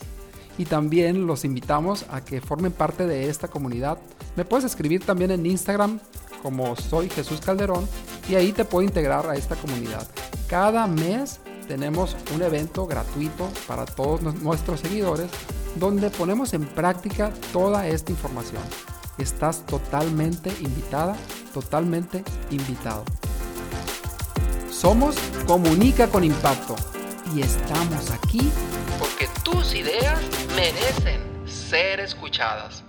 y 0.60 0.66
también 0.66 1.26
los 1.26 1.46
invitamos 1.46 2.06
a 2.12 2.24
que 2.24 2.42
formen 2.42 2.74
parte 2.74 3.08
de 3.08 3.30
esta 3.30 3.48
comunidad. 3.48 3.98
Me 4.36 4.44
puedes 4.44 4.66
escribir 4.66 5.04
también 5.06 5.32
en 5.32 5.46
Instagram 5.46 6.00
como 6.44 6.76
soy 6.76 7.10
Jesús 7.10 7.40
Calderón 7.40 7.88
y 8.28 8.36
ahí 8.36 8.52
te 8.52 8.66
puedo 8.66 8.86
integrar 8.86 9.28
a 9.28 9.36
esta 9.36 9.56
comunidad. 9.56 10.06
Cada 10.50 10.86
mes 10.86 11.40
tenemos 11.66 12.18
un 12.36 12.42
evento 12.42 12.86
gratuito 12.86 13.48
para 13.70 13.86
todos 13.86 14.22
nuestros 14.42 14.82
seguidores 14.82 15.32
donde 15.76 16.10
ponemos 16.10 16.54
en 16.54 16.66
práctica 16.66 17.32
toda 17.54 17.88
esta 17.88 18.12
información. 18.12 18.62
Estás 19.18 19.66
totalmente 19.66 20.52
invitada, 20.60 21.16
totalmente 21.54 22.22
invitado. 22.52 23.06
Somos 24.70 25.16
Comunica 25.48 26.08
con 26.10 26.26
Impacto 26.26 26.76
y 27.34 27.42
estamos 27.42 28.12
aquí 28.12 28.52
porque 29.20 29.28
tus 29.44 29.74
ideas 29.74 30.22
merecen 30.56 31.22
ser 31.46 32.00
escuchadas. 32.00 32.84